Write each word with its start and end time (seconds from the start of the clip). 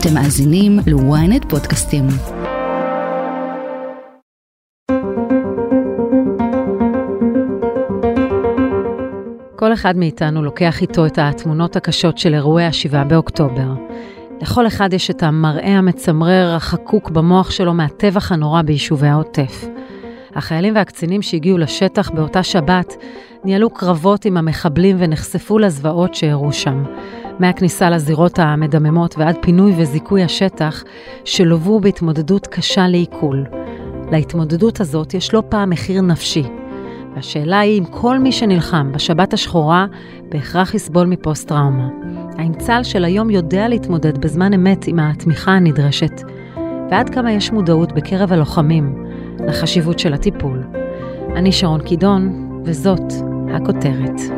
אתם 0.00 0.14
מאזינים 0.14 0.78
ל-ynet 0.86 1.48
פודקאסטים. 1.48 2.04
כל 9.56 9.72
אחד 9.72 9.96
מאיתנו 9.96 10.42
לוקח 10.42 10.82
איתו 10.82 11.06
את 11.06 11.18
התמונות 11.18 11.76
הקשות 11.76 12.18
של 12.18 12.34
אירועי 12.34 12.64
ה-7 12.64 13.04
באוקטובר. 13.08 13.68
לכל 14.40 14.66
אחד 14.66 14.92
יש 14.92 15.10
את 15.10 15.22
המראה 15.22 15.78
המצמרר 15.78 16.54
החקוק 16.56 17.10
במוח 17.10 17.50
שלו 17.50 17.74
מהטבח 17.74 18.32
הנורא 18.32 18.62
ביישובי 18.62 19.08
העוטף. 19.08 19.64
החיילים 20.34 20.74
והקצינים 20.74 21.22
שהגיעו 21.22 21.58
לשטח 21.58 22.10
באותה 22.10 22.42
שבת 22.42 22.96
ניהלו 23.44 23.70
קרבות 23.70 24.24
עם 24.24 24.36
המחבלים 24.36 24.96
ונחשפו 24.98 25.58
לזוועות 25.58 26.14
שאירעו 26.14 26.52
שם. 26.52 26.84
מהכניסה 27.38 27.90
לזירות 27.90 28.38
המדממות 28.38 29.18
ועד 29.18 29.36
פינוי 29.42 29.72
וזיכוי 29.76 30.22
השטח, 30.22 30.84
שלוו 31.24 31.80
בהתמודדות 31.80 32.46
קשה 32.46 32.88
לעיכול. 32.88 33.44
להתמודדות 34.12 34.80
הזאת 34.80 35.14
יש 35.14 35.34
לא 35.34 35.42
פעם 35.48 35.70
מחיר 35.70 36.00
נפשי. 36.00 36.42
והשאלה 37.14 37.60
היא 37.60 37.80
אם 37.80 37.84
כל 37.84 38.18
מי 38.18 38.32
שנלחם 38.32 38.92
בשבת 38.92 39.32
השחורה 39.32 39.86
בהכרח 40.28 40.74
יסבול 40.74 41.06
מפוסט-טראומה. 41.06 41.88
האם 42.38 42.52
צה"ל 42.54 42.82
של 42.82 43.04
היום 43.04 43.30
יודע 43.30 43.68
להתמודד 43.68 44.18
בזמן 44.18 44.52
אמת 44.52 44.86
עם 44.86 44.98
התמיכה 44.98 45.50
הנדרשת? 45.52 46.22
ועד 46.90 47.10
כמה 47.10 47.32
יש 47.32 47.52
מודעות 47.52 47.92
בקרב 47.92 48.32
הלוחמים 48.32 49.04
לחשיבות 49.46 49.98
של 49.98 50.14
הטיפול? 50.14 50.62
אני 51.36 51.52
שרון 51.52 51.80
קידון, 51.80 52.48
וזאת 52.64 53.12
הכותרת. 53.54 54.37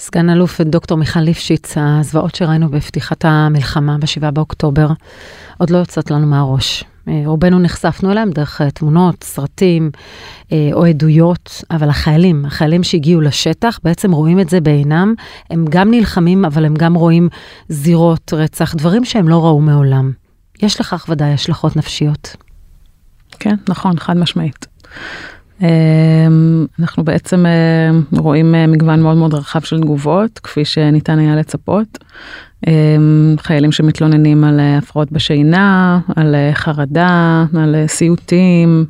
סגן 0.00 0.30
אלוף 0.30 0.60
דוקטור 0.60 0.98
מיכל 0.98 1.20
ליפשיץ, 1.20 1.74
הזוועות 1.76 2.34
שראינו 2.34 2.68
בפתיחת 2.68 3.24
המלחמה 3.24 3.98
ב-7 3.98 4.30
באוקטובר, 4.30 4.88
עוד 5.58 5.70
לא 5.70 5.78
יוצאות 5.78 6.10
לנו 6.10 6.26
מהראש. 6.26 6.84
אה, 7.08 7.22
רובנו 7.26 7.58
נחשפנו 7.58 8.12
אליהם 8.12 8.30
דרך 8.30 8.60
אה, 8.60 8.70
תמונות, 8.70 9.24
סרטים 9.24 9.90
אה, 10.52 10.70
או 10.72 10.84
עדויות, 10.84 11.64
אבל 11.70 11.88
החיילים, 11.88 12.44
החיילים 12.44 12.82
שהגיעו 12.82 13.20
לשטח, 13.20 13.78
בעצם 13.84 14.12
רואים 14.12 14.40
את 14.40 14.48
זה 14.48 14.60
בעינם. 14.60 15.14
הם 15.50 15.64
גם 15.68 15.90
נלחמים, 15.90 16.44
אבל 16.44 16.64
הם 16.64 16.74
גם 16.74 16.94
רואים 16.94 17.28
זירות 17.68 18.32
רצח, 18.32 18.74
דברים 18.74 19.04
שהם 19.04 19.28
לא 19.28 19.44
ראו 19.44 19.60
מעולם. 19.60 20.12
יש 20.62 20.80
לכך 20.80 21.06
ודאי 21.08 21.32
השלכות 21.32 21.76
נפשיות. 21.76 22.36
כן, 23.30 23.54
נכון, 23.68 23.98
חד 23.98 24.16
משמעית. 24.16 24.66
אמ, 25.62 26.66
אנחנו 26.80 27.04
בעצם 27.04 27.44
רואים 28.12 28.54
מגוון 28.68 29.02
מאוד 29.02 29.16
מאוד 29.16 29.34
רחב 29.34 29.60
של 29.60 29.80
תגובות, 29.80 30.38
כפי 30.38 30.64
שניתן 30.64 31.18
היה 31.18 31.36
לצפות. 31.36 31.98
אמ, 32.66 33.36
חיילים 33.38 33.72
שמתלוננים 33.72 34.44
על 34.44 34.60
אה, 34.60 34.78
הפרעות 34.78 35.12
בשינה, 35.12 36.00
על 36.16 36.34
אה, 36.34 36.50
חרדה, 36.54 37.44
על 37.58 37.74
אה, 37.74 37.88
סיוטים, 37.88 38.84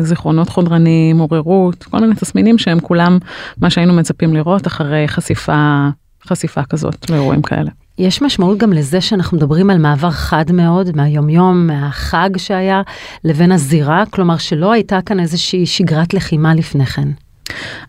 זיכרונות 0.00 0.48
חודרניים, 0.48 1.18
עוררות, 1.18 1.84
כל 1.84 2.00
מיני 2.00 2.14
תסמינים 2.14 2.58
שהם 2.58 2.80
כולם 2.80 3.18
מה 3.60 3.70
שהיינו 3.70 3.92
מצפים 3.92 4.34
לראות 4.34 4.66
אחרי 4.66 5.08
חשיפה, 5.08 5.88
חשיפה 6.26 6.62
כזאת 6.62 7.10
לאירועים 7.10 7.42
כאלה. 7.42 7.70
יש 7.98 8.22
משמעות 8.22 8.58
גם 8.58 8.72
לזה 8.72 9.00
שאנחנו 9.00 9.36
מדברים 9.36 9.70
על 9.70 9.78
מעבר 9.78 10.10
חד 10.10 10.52
מאוד 10.52 10.96
מהיומיום, 10.96 11.66
מהחג 11.66 12.30
שהיה, 12.36 12.82
לבין 13.24 13.52
הזירה, 13.52 14.04
כלומר 14.10 14.36
שלא 14.36 14.72
הייתה 14.72 14.98
כאן 15.06 15.20
איזושהי 15.20 15.66
שגרת 15.66 16.14
לחימה 16.14 16.54
לפני 16.54 16.86
כן. 16.86 17.08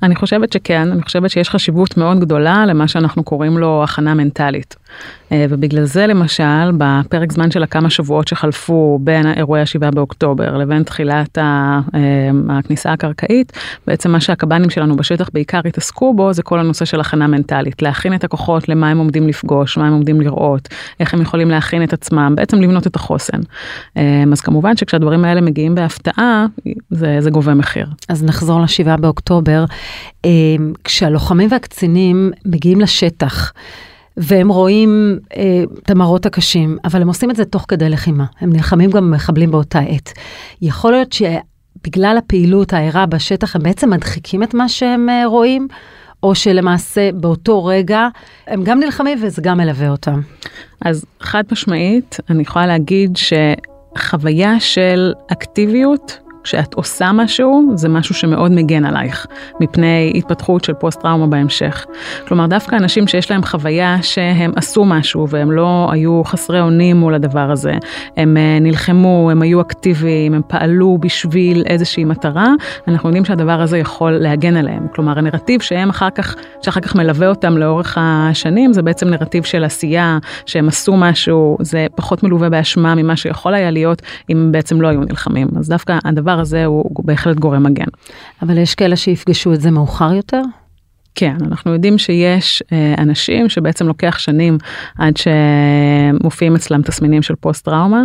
אני 0.04 0.16
חושבת 0.16 0.54
שכן, 0.54 0.92
אני 0.92 1.02
חושבת 1.02 1.30
שיש 1.30 1.50
חשיבות 1.50 1.98
מאוד 1.98 2.20
גדולה 2.20 2.66
למה 2.66 2.88
שאנחנו 2.88 3.24
קוראים 3.24 3.58
לו 3.58 3.84
הכנה 3.84 4.14
מנטלית. 4.14 4.76
אה, 5.32 5.46
ובגלל 5.50 5.84
זה 5.84 6.08
למשל, 6.08 6.72
בפרק 6.78 7.32
זמן 7.32 7.52
של 7.52 7.64
הכמה 7.64 7.90
שבועות 7.90 8.28
שחלפו 8.28 9.00
בין 9.02 9.28
אירועי 9.28 9.62
ה-7 9.62 9.92
באוקטובר 9.96 10.58
לבין 10.58 10.84
תחילת 10.84 11.38
אה, 11.38 11.80
הכניסה 12.50 12.94
הקרקעית, 12.94 13.52
בעצם 13.88 14.12
מה 14.12 14.20
שהקב"נים 14.20 14.70
שלנו 14.70 14.96
בשטח 14.96 15.30
בעיקר 15.34 15.60
התעסקו 15.66 16.14
בו, 16.14 16.34
זה 16.34 16.44
כל 16.44 16.60
הנושא 16.60 16.86
של 16.86 17.00
הכנה 17.00 17.28
מנטלית. 17.28 17.82
להכין 17.82 18.14
את 18.14 18.24
הכוחות 18.24 18.70
למה 18.70 18.90
הם 18.90 18.98
עומדים 18.98 19.28
לפגוש, 19.28 19.78
מה 19.78 19.88
הם 19.88 19.94
עומדים 19.94 20.22
לראות, 20.22 20.70
איך 21.00 21.14
הם 21.14 21.22
יכולים 21.22 21.50
להכין 21.50 21.84
את 21.84 21.94
עצמם, 21.94 22.34
בעצם 22.36 22.62
לבנות 22.62 22.88
את 22.88 22.96
החוסן. 22.96 23.40
אה, 23.98 24.24
אז 24.32 24.42
כמובן 24.42 24.78
שכשהדברים 24.78 25.26
האלה 25.26 25.42
מגיעים 25.42 25.76
בהפתעה, 25.76 26.46
זה, 26.90 27.18
זה 27.20 27.30
גובה 27.30 27.54
מחיר. 27.54 27.88
אז 28.10 28.24
נחזור 28.24 28.62
ל-7 28.62 28.98
באוקטובר. 28.98 29.66
כשהלוחמים 30.84 31.50
והקצינים 31.52 32.32
מגיעים 32.46 32.82
לשטח, 32.82 33.54
והם 34.20 34.50
רואים 34.50 35.20
אה, 35.38 35.64
את 35.84 35.90
המראות 35.90 36.26
הקשים, 36.26 36.78
אבל 36.86 37.02
הם 37.02 37.08
עושים 37.08 37.32
את 37.32 37.36
זה 37.36 37.46
תוך 37.46 37.66
כדי 37.68 37.90
לחימה. 37.90 38.26
הם 38.40 38.54
נלחמים 38.54 38.90
גם 38.90 39.12
במחבלים 39.12 39.52
באותה 39.52 39.80
עת. 39.80 40.14
יכול 40.62 40.92
להיות 40.92 41.14
שבגלל 41.14 42.18
הפעילות 42.18 42.74
הערה 42.74 43.06
בשטח, 43.06 43.56
הם 43.56 43.64
בעצם 43.64 43.90
מדחיקים 43.90 44.44
את 44.44 44.54
מה 44.54 44.70
שהם 44.70 45.10
אה, 45.10 45.26
רואים, 45.26 45.68
או 46.24 46.36
שלמעשה 46.36 47.12
באותו 47.14 47.66
רגע 47.66 48.08
הם 48.48 48.64
גם 48.64 48.80
נלחמים 48.80 49.18
וזה 49.22 49.42
גם 49.42 49.58
מלווה 49.58 49.90
אותם. 49.90 50.22
אז 50.86 51.06
חד 51.20 51.44
משמעית, 51.52 52.18
אני 52.30 52.42
יכולה 52.42 52.68
להגיד 52.68 53.18
שחוויה 53.18 54.60
של 54.60 55.14
אקטיביות 55.32 56.20
כשאת 56.50 56.74
עושה 56.74 57.12
משהו, 57.14 57.72
זה 57.76 57.90
משהו 57.90 58.16
שמאוד 58.16 58.52
מגן 58.52 58.86
עלייך, 58.86 59.28
מפני 59.60 60.14
התפתחות 60.16 60.64
של 60.64 60.74
פוסט-טראומה 60.74 61.28
בהמשך. 61.28 61.86
כלומר, 62.28 62.48
דווקא 62.48 62.76
אנשים 62.76 63.08
שיש 63.08 63.32
להם 63.32 63.44
חוויה 63.44 63.98
שהם 64.02 64.52
עשו 64.56 64.86
משהו 64.86 65.30
והם 65.30 65.52
לא 65.52 65.88
היו 65.92 66.22
חסרי 66.26 66.62
אונים 66.62 66.98
מול 66.98 67.14
הדבר 67.14 67.52
הזה, 67.52 67.74
הם 68.18 68.38
אה, 68.38 68.58
נלחמו, 68.62 69.30
הם 69.32 69.42
היו 69.42 69.62
אקטיביים, 69.62 70.34
הם 70.34 70.42
פעלו 70.48 70.98
בשביל 71.02 71.64
איזושהי 71.66 72.04
מטרה, 72.04 72.48
אנחנו 72.88 73.10
יודעים 73.10 73.26
שהדבר 73.26 73.62
הזה 73.62 73.78
יכול 73.78 74.12
להגן 74.12 74.58
עליהם. 74.58 74.88
כלומר, 74.96 75.20
הנרטיב 75.20 75.62
שהם 75.62 75.90
אחר 75.90 76.10
כך, 76.10 76.36
שאחר 76.62 76.82
כך 76.82 76.96
מלווה 76.96 77.28
אותם 77.28 77.58
לאורך 77.58 77.98
השנים, 78.02 78.74
זה 78.74 78.82
בעצם 78.82 79.08
נרטיב 79.08 79.44
של 79.44 79.64
עשייה, 79.64 80.18
שהם 80.46 80.68
עשו 80.68 80.98
משהו, 80.98 81.58
זה 81.62 81.88
פחות 81.96 82.24
מלווה 82.24 82.50
באשמה 82.50 82.96
ממה 82.96 83.16
שיכול 83.16 83.54
היה 83.54 83.72
להיות 83.72 84.02
אם 84.30 84.50
בעצם 84.52 84.82
לא 84.82 84.88
היו 84.88 85.00
נלחמים. 85.00 85.48
אז 85.60 85.70
דווקא 85.70 86.00
הדבר 86.06 86.39
הזה 86.40 86.66
הוא, 86.66 87.06
בהחלט 87.06 87.38
גורם 87.38 87.64
מגן. 87.64 87.86
אבל 88.42 88.58
יש 88.58 88.76
כאלה 88.76 88.96
שיפגשו 88.96 89.54
את 89.54 89.62
זה 89.62 89.72
מאוחר 89.72 90.14
יותר? 90.14 90.42
כן, 91.16 91.36
אנחנו 91.46 91.74
יודעים 91.74 91.98
שיש 91.98 92.64
אה, 92.72 92.94
אנשים 92.98 93.50
שבעצם 93.50 93.88
לוקח 93.88 94.18
שנים 94.20 94.58
עד 94.98 95.14
שמופיעים 95.18 96.56
אצלם 96.56 96.82
תסמינים 96.82 97.22
של 97.22 97.36
פוסט 97.36 97.66
טראומה. 97.66 98.04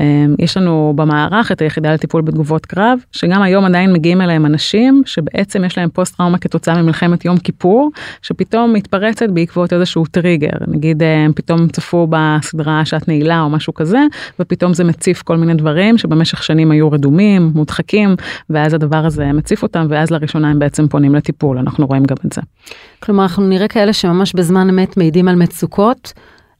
אה, 0.00 0.24
יש 0.38 0.56
לנו 0.56 0.92
במערך 0.96 1.52
את 1.52 1.62
היחידה 1.62 1.94
לטיפול 1.94 2.22
בתגובות 2.22 2.66
קרב, 2.66 2.98
שגם 3.12 3.42
היום 3.42 3.64
עדיין 3.64 3.92
מגיעים 3.92 4.20
אליהם 4.20 4.46
אנשים 4.46 5.02
שבעצם 5.06 5.64
יש 5.64 5.78
להם 5.78 5.88
פוסט 5.88 6.16
טראומה 6.16 6.38
כתוצאה 6.38 6.82
ממלחמת 6.82 7.24
יום 7.24 7.38
כיפור, 7.38 7.90
שפתאום 8.22 8.72
מתפרצת 8.72 9.30
בעקבות 9.30 9.72
איזשהו 9.72 10.04
טריגר. 10.06 10.56
נגיד 10.66 11.02
אה, 11.02 11.24
הם 11.24 11.32
פתאום 11.32 11.68
צפו 11.68 12.06
בסדרה 12.10 12.84
שעת 12.84 13.08
נעילה 13.08 13.40
או 13.40 13.50
משהו 13.50 13.74
כזה, 13.74 14.00
ופתאום 14.40 14.74
זה 14.74 14.84
מציף 14.84 15.22
כל 15.22 15.36
מיני 15.36 15.54
דברים 15.54 15.98
שבמשך 15.98 16.42
שנים 16.42 16.70
היו 16.70 16.92
רדומים, 16.92 17.50
מודחקים, 17.54 18.16
ואז 18.50 18.74
הדבר 18.74 19.06
הזה 19.06 19.32
מציף 19.32 19.62
אותם, 19.62 19.86
ואז 19.90 20.10
לראשונה 20.10 20.50
הם 20.50 20.58
בעצם 20.58 20.88
פונים 20.88 21.14
לטיפול, 21.14 21.58
אנחנו 21.58 21.86
רואים 21.86 22.04
גם 22.04 22.16
את 22.26 22.32
זה. 22.32 22.40
כלומר, 23.00 23.22
אנחנו 23.22 23.46
נראה 23.46 23.68
כאלה 23.68 23.92
שממש 23.92 24.32
בזמן 24.32 24.68
אמת 24.68 24.96
מעידים 24.96 25.28
על 25.28 25.34
מצוקות, 25.34 26.12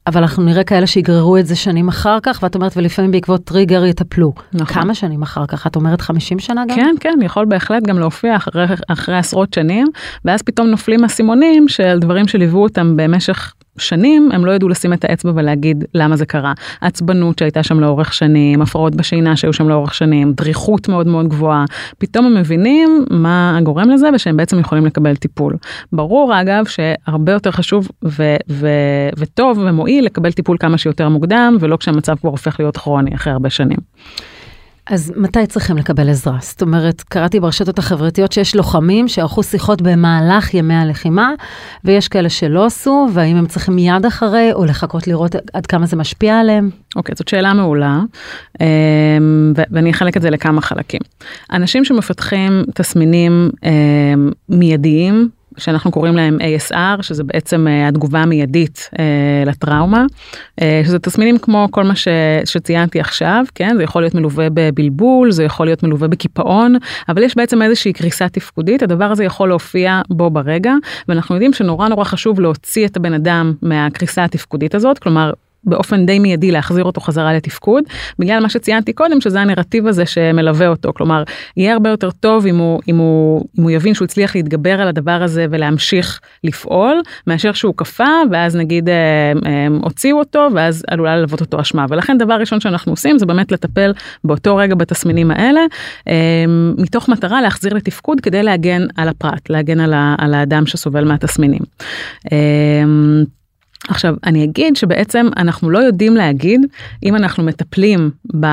אבל 0.07 0.21
אנחנו 0.21 0.43
נראה 0.43 0.65
כאלה 0.65 0.87
שיגררו 0.87 1.37
את 1.37 1.47
זה 1.47 1.57
שנים 1.57 1.89
אחר 1.89 2.19
כך, 2.23 2.39
ואת 2.43 2.55
אומרת, 2.55 2.77
ולפעמים 2.77 3.11
בעקבות 3.11 3.45
טריגר 3.45 3.85
יטפלו. 3.85 4.33
נכון. 4.53 4.83
כמה 4.83 4.95
שנים 4.95 5.23
אחר 5.23 5.47
כך? 5.47 5.67
את 5.67 5.77
אומרת 5.77 6.01
50 6.01 6.39
שנה 6.39 6.65
גם? 6.69 6.77
כן, 6.77 6.95
כן, 7.01 7.19
יכול 7.23 7.45
בהחלט 7.45 7.83
גם 7.83 7.99
להופיע 7.99 8.37
אחרי, 8.37 8.65
אחרי 8.89 9.17
עשרות 9.17 9.55
שנים, 9.55 9.87
ואז 10.25 10.43
פתאום 10.43 10.67
נופלים 10.69 11.05
אסימונים 11.05 11.69
של 11.69 11.99
דברים 12.01 12.29
שליוו 12.29 12.63
אותם 12.63 12.97
במשך 12.97 13.53
שנים 13.79 14.29
הם 14.33 14.45
לא 14.45 14.53
ידעו 14.53 14.69
לשים 14.69 14.93
את 14.93 15.05
האצבע 15.05 15.33
ולהגיד 15.35 15.85
למה 15.95 16.17
זה 16.17 16.27
קרה. 16.27 16.53
עצבנות 16.81 17.39
שהייתה 17.39 17.63
שם 17.63 17.81
לאורך 17.81 18.15
שנים, 18.15 18.63
הפרעות 18.63 18.95
בשינה 18.95 19.37
שהיו 19.37 19.53
שם 19.53 19.69
לאורך 19.69 19.95
שנים, 19.95 20.33
דריכות 20.33 20.89
מאוד 20.89 21.07
מאוד 21.07 21.29
גבוהה, 21.29 21.65
פתאום 21.99 22.27
הם 22.27 22.35
מבינים 22.35 23.05
מה 23.11 23.59
גורם 23.63 23.91
לזה 23.91 24.09
ושהם 24.15 24.37
בעצם 24.37 24.59
יכולים 24.59 24.87
לקבל 24.87 25.17
טיפול. 25.17 25.57
ברור 25.93 26.41
אגב 26.41 26.65
שהרבה 26.67 27.33
יותר 27.33 27.51
חשוב 27.51 27.89
ו- 28.05 28.37
ו- 28.51 29.09
וטוב 29.19 29.59
ומועיל 29.59 30.05
לקבל 30.05 30.33
טיפול 30.33 30.57
כמה 30.61 30.79
שיותר 30.79 31.09
מוקדם 31.09 31.57
ולא 31.61 31.77
כשהמצב 31.77 32.17
כבר 32.17 32.31
הופך 32.31 32.61
להיות 32.61 32.77
כרוני 32.77 33.15
אחרי 33.15 33.33
הרבה 33.33 33.51
שנים. 33.51 33.79
אז 34.91 35.13
מתי 35.17 35.47
צריכים 35.47 35.77
לקבל 35.77 36.09
עזרה? 36.11 36.39
זאת 36.41 36.63
אומרת, 36.63 37.01
קראתי 37.01 37.41
ברשתות 37.41 37.79
החברתיות 37.79 38.33
שיש 38.33 38.57
לוחמים 38.57 39.09
שערכו 39.09 39.43
שיחות 39.43 39.83
במהלך 39.83 40.55
ימי 40.55 40.75
הלחימה, 40.75 41.33
ויש 41.85 42.09
כאלה 42.09 42.29
שלא 42.29 42.67
עשו, 42.67 43.09
והאם 43.13 43.37
הם 43.37 43.47
צריכים 43.47 43.75
מיד 43.75 44.07
אחרי, 44.07 44.53
או 44.53 44.65
לחכות 44.65 45.07
לראות 45.07 45.35
עד 45.53 45.67
כמה 45.67 45.87
זה 45.87 45.97
משפיע 45.97 46.39
עליהם? 46.41 46.71
אוקיי, 46.97 47.13
okay, 47.13 47.19
זאת 47.19 47.29
שאלה 47.29 47.55
מעולה, 47.55 48.01
אמ, 48.61 49.53
ואני 49.71 49.91
אחלק 49.91 50.17
את 50.17 50.23
זה 50.23 50.31
לכמה 50.31 50.61
חלקים. 50.61 51.01
אנשים 51.53 51.85
שמפתחים 51.85 52.65
תסמינים 52.75 53.51
אמ, 53.65 54.31
מיידיים, 54.49 55.29
שאנחנו 55.59 55.91
קוראים 55.91 56.17
להם 56.17 56.39
ASR, 56.41 57.03
שזה 57.03 57.25
בעצם 57.25 57.67
התגובה 57.89 58.19
המיידית 58.19 58.91
לטראומה, 59.47 60.05
שזה 60.61 60.99
תסמינים 60.99 61.39
כמו 61.39 61.69
כל 61.71 61.85
מה 61.85 61.97
ש, 61.97 62.09
שציינתי 62.45 63.01
עכשיו, 63.01 63.45
כן? 63.55 63.77
זה 63.77 63.83
יכול 63.83 64.03
להיות 64.03 64.15
מלווה 64.15 64.47
בבלבול, 64.55 65.31
זה 65.31 65.45
יכול 65.45 65.67
להיות 65.67 65.83
מלווה 65.83 66.09
בקיפאון, 66.09 66.77
אבל 67.09 67.23
יש 67.23 67.37
בעצם 67.37 67.63
איזושהי 67.63 67.93
קריסה 67.93 68.29
תפקודית, 68.29 68.83
הדבר 68.83 69.05
הזה 69.05 69.25
יכול 69.25 69.49
להופיע 69.49 70.01
בו 70.11 70.31
ברגע, 70.31 70.73
ואנחנו 71.09 71.35
יודעים 71.35 71.53
שנורא 71.53 71.89
נורא 71.89 72.05
חשוב 72.05 72.41
להוציא 72.41 72.87
את 72.87 72.97
הבן 72.97 73.15
אדם 73.15 73.53
מהקריסה 73.63 74.25
התפקודית 74.25 74.75
הזאת, 74.75 74.99
כלומר 74.99 75.33
באופן 75.65 76.07
די 76.07 76.19
מיידי 76.19 76.51
להחזיר 76.51 76.85
אותו 76.85 77.01
חזרה 77.01 77.35
לתפקוד, 77.35 77.85
בגלל 78.19 78.43
מה 78.43 78.49
שציינתי 78.49 78.93
קודם 78.93 79.21
שזה 79.21 79.41
הנרטיב 79.41 79.87
הזה 79.87 80.07
שמלווה 80.07 80.69
אותו, 80.69 80.93
כלומר 80.95 81.23
יהיה 81.57 81.73
הרבה 81.73 81.91
יותר 81.91 82.11
טוב 82.11 82.47
אם 82.47 82.57
הוא, 82.57 82.81
אם 82.89 82.97
הוא, 82.97 83.45
אם 83.59 83.63
הוא 83.63 83.71
יבין 83.71 83.95
שהוא 83.95 84.05
הצליח 84.05 84.37
להתגבר 84.37 84.81
על 84.81 84.89
הדבר 84.89 85.23
הזה 85.23 85.47
ולהמשיך 85.51 86.21
לפעול, 86.45 87.01
מאשר 87.27 87.53
שהוא 87.53 87.75
קפא 87.77 88.09
ואז 88.31 88.57
נגיד 88.57 88.89
אה, 88.89 88.95
אה, 89.47 89.67
הוציאו 89.83 90.19
אותו 90.19 90.49
ואז 90.55 90.85
עלולה 90.89 91.17
ללוות 91.17 91.41
אותו 91.41 91.61
אשמה, 91.61 91.87
ולכן 91.89 92.19
דבר 92.19 92.35
ראשון 92.35 92.61
שאנחנו 92.61 92.93
עושים 92.93 93.19
זה 93.19 93.27
באמת 93.27 93.53
לטפל 93.53 93.93
באותו 94.25 94.57
רגע 94.57 94.75
בתסמינים 94.75 95.31
האלה, 95.31 95.61
אה, 96.09 96.45
מתוך 96.79 97.09
מטרה 97.09 97.43
להחזיר 97.43 97.75
לתפקוד 97.75 98.21
כדי 98.21 98.43
להגן 98.43 98.83
על 98.97 99.09
הפרט, 99.09 99.51
להגן 99.51 99.81
על, 99.81 99.93
ה, 99.93 100.15
על 100.19 100.35
האדם 100.35 100.67
שסובל 100.67 101.05
מהתסמינים. 101.05 101.63
עכשיו 103.89 104.15
אני 104.25 104.45
אגיד 104.45 104.77
שבעצם 104.77 105.27
אנחנו 105.37 105.71
לא 105.71 105.79
יודעים 105.79 106.17
להגיד 106.17 106.61
אם 107.03 107.17
אנחנו 107.17 107.45
מטפלים 107.45 108.11
ב, 108.41 108.47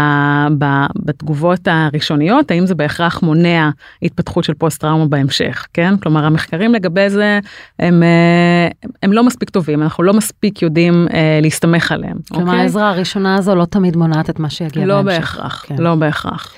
ב, 0.58 0.66
בתגובות 0.96 1.60
הראשוניות 1.66 2.52
האם 2.52 2.66
זה 2.66 2.76
בהכרח 2.76 3.24
מונע 3.24 3.70
התפתחות 4.02 4.44
של 4.44 4.54
פוסט 4.54 4.82
טראומה 4.82 5.06
בהמשך 5.06 5.68
כן 5.74 5.98
כלומר 5.98 6.26
המחקרים 6.26 6.74
לגבי 6.74 7.10
זה 7.10 7.40
הם, 7.80 8.04
אה, 8.04 8.90
הם 9.04 9.14
לא 9.14 9.24
מספיק 9.24 9.50
טובים 9.50 9.82
אנחנו 9.82 10.04
לא 10.04 10.14
מספיק 10.14 10.62
יודעים 10.62 11.08
אה, 11.14 11.40
להסתמך 11.42 11.92
עליהם. 11.92 12.18
כלומר 12.30 12.46
אוקיי? 12.46 12.62
העזרה 12.62 12.90
הראשונה 12.90 13.36
הזו 13.36 13.56
לא 13.56 13.66
תמיד 13.66 13.96
מונעת 13.98 14.30
את 14.30 14.40
מה 14.40 14.50
שיגיע 14.50 14.86
לא 14.86 15.02
בהמשך. 15.02 15.20
בהכרח 15.20 15.66
כן. 15.68 15.76
לא 15.78 15.96
בהכרח. 15.96 16.54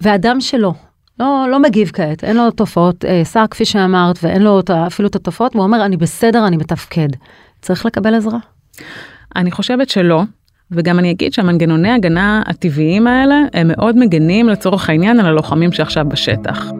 ואדם 0.00 0.40
שלא 0.40 0.72
לא, 1.20 1.46
לא 1.50 1.60
מגיב 1.60 1.90
כעת, 1.92 2.24
אין 2.24 2.36
לו 2.36 2.50
תופעות 2.50 3.04
אה, 3.04 3.20
סע 3.24 3.44
כפי 3.50 3.64
שאמרת 3.64 4.18
ואין 4.22 4.42
לו 4.42 4.60
אפילו 4.86 5.08
את 5.08 5.16
התופעות, 5.16 5.56
והוא 5.56 5.64
אומר 5.64 5.84
אני 5.84 5.96
בסדר, 5.96 6.46
אני 6.46 6.56
מתפקד. 6.56 7.08
צריך 7.62 7.86
לקבל 7.86 8.14
עזרה? 8.14 8.38
אני 9.36 9.50
חושבת 9.50 9.88
שלא. 9.88 10.22
וגם 10.70 10.98
אני 10.98 11.10
אגיד 11.10 11.32
שהמנגנוני 11.32 11.90
הגנה 11.90 12.42
הטבעיים 12.46 13.06
האלה 13.06 13.34
הם 13.54 13.68
מאוד 13.68 13.98
מגנים 13.98 14.48
לצורך 14.48 14.90
העניין 14.90 15.20
על 15.20 15.26
הלוחמים 15.26 15.72
שעכשיו 15.72 16.08
בשטח. 16.08 16.70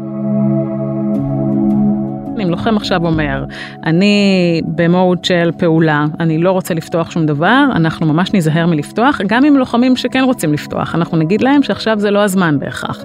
אם 2.48 2.52
לוחם 2.52 2.76
עכשיו 2.76 3.06
אומר, 3.06 3.44
אני 3.84 4.60
במוד 4.66 5.24
של 5.24 5.50
פעולה, 5.58 6.06
אני 6.20 6.38
לא 6.38 6.52
רוצה 6.52 6.74
לפתוח 6.74 7.10
שום 7.10 7.26
דבר, 7.26 7.64
אנחנו 7.74 8.06
ממש 8.06 8.32
ניזהר 8.32 8.66
מלפתוח, 8.66 9.20
גם 9.26 9.44
עם 9.44 9.56
לוחמים 9.56 9.96
שכן 9.96 10.24
רוצים 10.24 10.52
לפתוח, 10.52 10.94
אנחנו 10.94 11.16
נגיד 11.16 11.40
להם 11.40 11.62
שעכשיו 11.62 11.98
זה 12.00 12.10
לא 12.10 12.18
הזמן 12.18 12.58
בהכרח. 12.58 13.04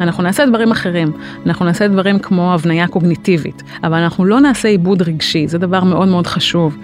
אנחנו 0.00 0.22
נעשה 0.22 0.46
דברים 0.46 0.70
אחרים, 0.70 1.12
אנחנו 1.46 1.64
נעשה 1.64 1.88
דברים 1.88 2.18
כמו 2.18 2.54
הבניה 2.54 2.88
קוגניטיבית, 2.88 3.62
אבל 3.84 3.98
אנחנו 3.98 4.24
לא 4.24 4.40
נעשה 4.40 4.68
עיבוד 4.68 5.02
רגשי, 5.02 5.48
זה 5.48 5.58
דבר 5.58 5.84
מאוד 5.84 6.08
מאוד 6.08 6.26
חשוב. 6.26 6.76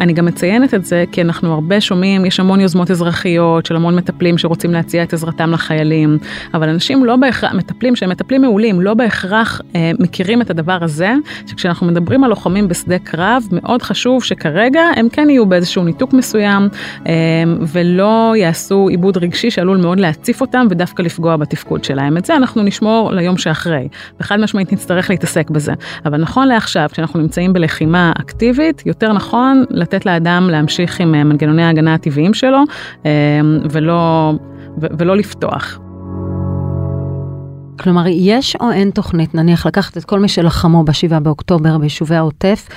אני 0.00 0.12
גם 0.12 0.24
מציינת 0.24 0.74
את 0.74 0.84
זה 0.84 1.04
כי 1.12 1.22
אנחנו 1.22 1.54
הרבה 1.54 1.80
שומעים, 1.80 2.24
יש 2.24 2.40
המון 2.40 2.60
יוזמות 2.60 2.90
אזרחיות 2.90 3.66
של 3.66 3.76
המון 3.76 3.96
מטפלים 3.96 4.38
שרוצים 4.38 4.72
להציע 4.72 5.02
את 5.02 5.12
עזרתם 5.12 5.50
לחיילים, 5.50 6.18
אבל 6.54 6.68
אנשים 6.68 7.04
לא 7.04 7.16
בהכרח, 7.16 7.54
מטפלים 7.54 7.96
שהם 7.96 8.10
מטפלים 8.10 8.42
מעולים, 8.42 8.80
לא 8.80 8.94
בהכרח 8.94 9.60
אה, 9.76 9.90
מכירים 9.98 10.42
את 10.42 10.50
הדבר 10.50 10.78
הזה, 10.80 11.14
שכשאנחנו 11.56 11.86
מדברים 11.86 12.24
על 12.24 12.30
לוחמים 12.30 12.68
בשדה 12.68 12.98
קרב, 12.98 13.42
מאוד 13.52 13.82
חשוב 13.82 14.24
שכרגע 14.24 14.80
הם 14.96 15.08
כן 15.08 15.30
יהיו 15.30 15.46
באיזשהו 15.46 15.84
ניתוק 15.84 16.12
מסוים, 16.12 16.68
אה, 17.06 17.12
ולא 17.60 18.34
יעשו 18.36 18.88
עיבוד 18.88 19.16
רגשי 19.16 19.50
שעלול 19.50 19.76
מאוד 19.76 20.00
להציף 20.00 20.40
אותם 20.40 20.66
ודווקא 20.70 21.02
לפגוע 21.02 21.36
בתפקוד 21.36 21.84
שלהם. 21.84 22.16
את 22.16 22.24
זה 22.24 22.36
אנחנו 22.36 22.62
נשמור 22.62 23.12
ליום 23.12 23.36
שאחרי, 23.36 23.88
וחד 24.20 24.40
משמעית 24.40 24.72
נצטרך 24.72 25.10
להתעסק 25.10 25.50
בזה. 25.50 25.72
אבל 26.04 26.20
נכון 26.20 26.48
לעכשיו, 26.48 26.88
כשאנחנו 26.92 27.20
נמצאים 27.20 27.52
בלחימה 27.52 28.12
אקטיבית, 28.20 28.82
יותר 28.86 29.12
נכון 29.12 29.64
לתת 29.70 30.06
לאדם 30.06 30.48
להמשיך 30.50 31.00
עם 31.00 31.14
אה, 31.14 31.24
מנגנוני 31.24 31.62
ההגנה 31.62 31.94
הטבעיים 31.94 32.34
שלו, 32.34 32.58
אה, 33.06 33.10
ולא, 33.70 34.32
ולא 34.78 35.16
לפתוח. 35.16 35.85
כלומר, 37.78 38.04
יש 38.06 38.56
או 38.56 38.70
אין 38.72 38.90
תוכנית, 38.90 39.34
נניח 39.34 39.66
לקחת 39.66 39.96
את 39.96 40.04
כל 40.04 40.20
מי 40.20 40.28
שלחמו 40.28 40.84
ב-7 40.84 41.18
באוקטובר 41.20 41.78
ביישובי 41.78 42.14
העוטף, 42.14 42.68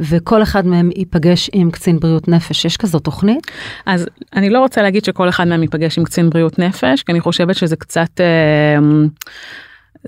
וכל 0.00 0.42
אחד 0.42 0.66
מהם 0.66 0.90
ייפגש 0.96 1.50
עם 1.52 1.70
קצין 1.70 1.98
בריאות 1.98 2.28
נפש, 2.28 2.64
יש 2.64 2.76
כזו 2.76 2.98
תוכנית? 2.98 3.46
אז 3.86 4.06
אני 4.36 4.50
לא 4.50 4.60
רוצה 4.60 4.82
להגיד 4.82 5.04
שכל 5.04 5.28
אחד 5.28 5.48
מהם 5.48 5.62
ייפגש 5.62 5.98
עם 5.98 6.04
קצין 6.04 6.30
בריאות 6.30 6.58
נפש, 6.58 7.02
כי 7.02 7.12
אני 7.12 7.20
חושבת 7.20 7.56
שזה 7.56 7.76
קצת... 7.76 8.20
אה, 8.20 8.78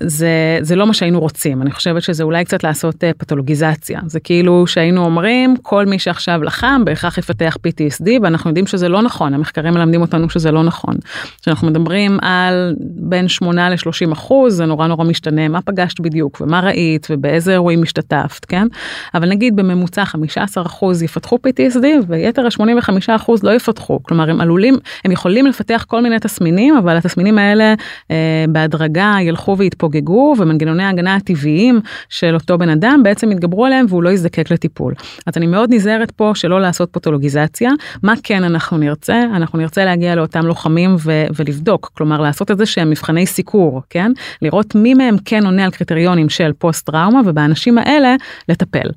זה, 0.01 0.59
זה 0.61 0.75
לא 0.75 0.87
מה 0.87 0.93
שהיינו 0.93 1.19
רוצים, 1.19 1.61
אני 1.61 1.71
חושבת 1.71 2.01
שזה 2.01 2.23
אולי 2.23 2.45
קצת 2.45 2.63
לעשות 2.63 2.95
uh, 2.95 2.97
פתולוגיזציה, 3.17 3.99
זה 4.05 4.19
כאילו 4.19 4.67
שהיינו 4.67 5.05
אומרים 5.05 5.55
כל 5.61 5.85
מי 5.85 5.99
שעכשיו 5.99 6.43
לחם 6.43 6.81
בהכרח 6.85 7.17
יפתח 7.17 7.57
PTSD 7.67 8.07
ואנחנו 8.21 8.49
יודעים 8.49 8.67
שזה 8.67 8.89
לא 8.89 9.01
נכון, 9.01 9.33
המחקרים 9.33 9.73
מלמדים 9.73 10.01
אותנו 10.01 10.29
שזה 10.29 10.51
לא 10.51 10.63
נכון. 10.63 10.95
כשאנחנו 11.41 11.67
מדברים 11.67 12.17
על 12.21 12.75
בין 12.79 13.27
8 13.27 13.69
ל-30 13.69 14.13
אחוז 14.13 14.53
זה 14.55 14.65
נורא 14.65 14.87
נורא 14.87 15.03
משתנה 15.03 15.47
מה 15.47 15.61
פגשת 15.61 15.99
בדיוק 15.99 16.41
ומה 16.41 16.59
ראית 16.59 17.07
ובאיזה 17.09 17.51
אירועים 17.51 17.83
השתתפת, 17.83 18.45
כן? 18.45 18.67
אבל 19.13 19.29
נגיד 19.29 19.55
בממוצע 19.55 20.05
15 20.05 20.65
אחוז 20.65 21.03
יפתחו 21.03 21.37
PTSD 21.47 21.85
ויתר 22.07 22.45
ה-85 22.45 22.89
אחוז 23.07 23.43
לא 23.43 23.51
יפתחו, 23.51 24.03
כלומר 24.03 24.29
הם 24.29 24.41
עלולים, 24.41 24.77
הם 25.05 25.11
יכולים 25.11 25.45
לפתח 25.45 25.85
כל 25.87 26.01
מיני 26.01 26.19
תסמינים 26.19 26.77
אבל 26.77 26.97
התסמינים 26.97 27.37
האלה 27.37 27.73
uh, 27.73 28.11
בהדרגה 28.49 29.15
ילכו 29.21 29.57
ויתפוגגו. 29.57 29.88
יתפוגגו 29.89 30.35
ומנגנוני 30.37 30.83
ההגנה 30.83 31.15
הטבעיים 31.15 31.81
של 32.09 32.33
אותו 32.33 32.57
בן 32.57 32.69
אדם 32.69 33.01
בעצם 33.03 33.31
יתגברו 33.31 33.65
עליהם 33.65 33.85
והוא 33.89 34.03
לא 34.03 34.09
יזדקק 34.09 34.51
לטיפול. 34.51 34.93
אז 35.27 35.33
אני 35.37 35.47
מאוד 35.47 35.73
נזהרת 35.73 36.11
פה 36.11 36.31
שלא 36.35 36.61
לעשות 36.61 36.89
פתולוגיזציה. 36.91 37.71
מה 38.03 38.13
כן 38.23 38.43
אנחנו 38.43 38.77
נרצה? 38.77 39.23
אנחנו 39.35 39.59
נרצה 39.59 39.85
להגיע 39.85 40.15
לאותם 40.15 40.45
לוחמים 40.45 40.95
ו- 40.99 41.25
ולבדוק, 41.35 41.91
כלומר 41.97 42.21
לעשות 42.21 42.51
איזה 42.51 42.65
שהם 42.65 42.89
מבחני 42.89 43.25
סיקור, 43.25 43.81
כן? 43.89 44.11
לראות 44.41 44.75
מי 44.75 44.93
מהם 44.93 45.15
כן 45.25 45.45
עונה 45.45 45.65
על 45.65 45.71
קריטריונים 45.71 46.29
של 46.29 46.51
פוסט 46.57 46.85
טראומה 46.85 47.21
ובאנשים 47.25 47.77
האלה 47.77 48.15
לטפל. 48.49 48.89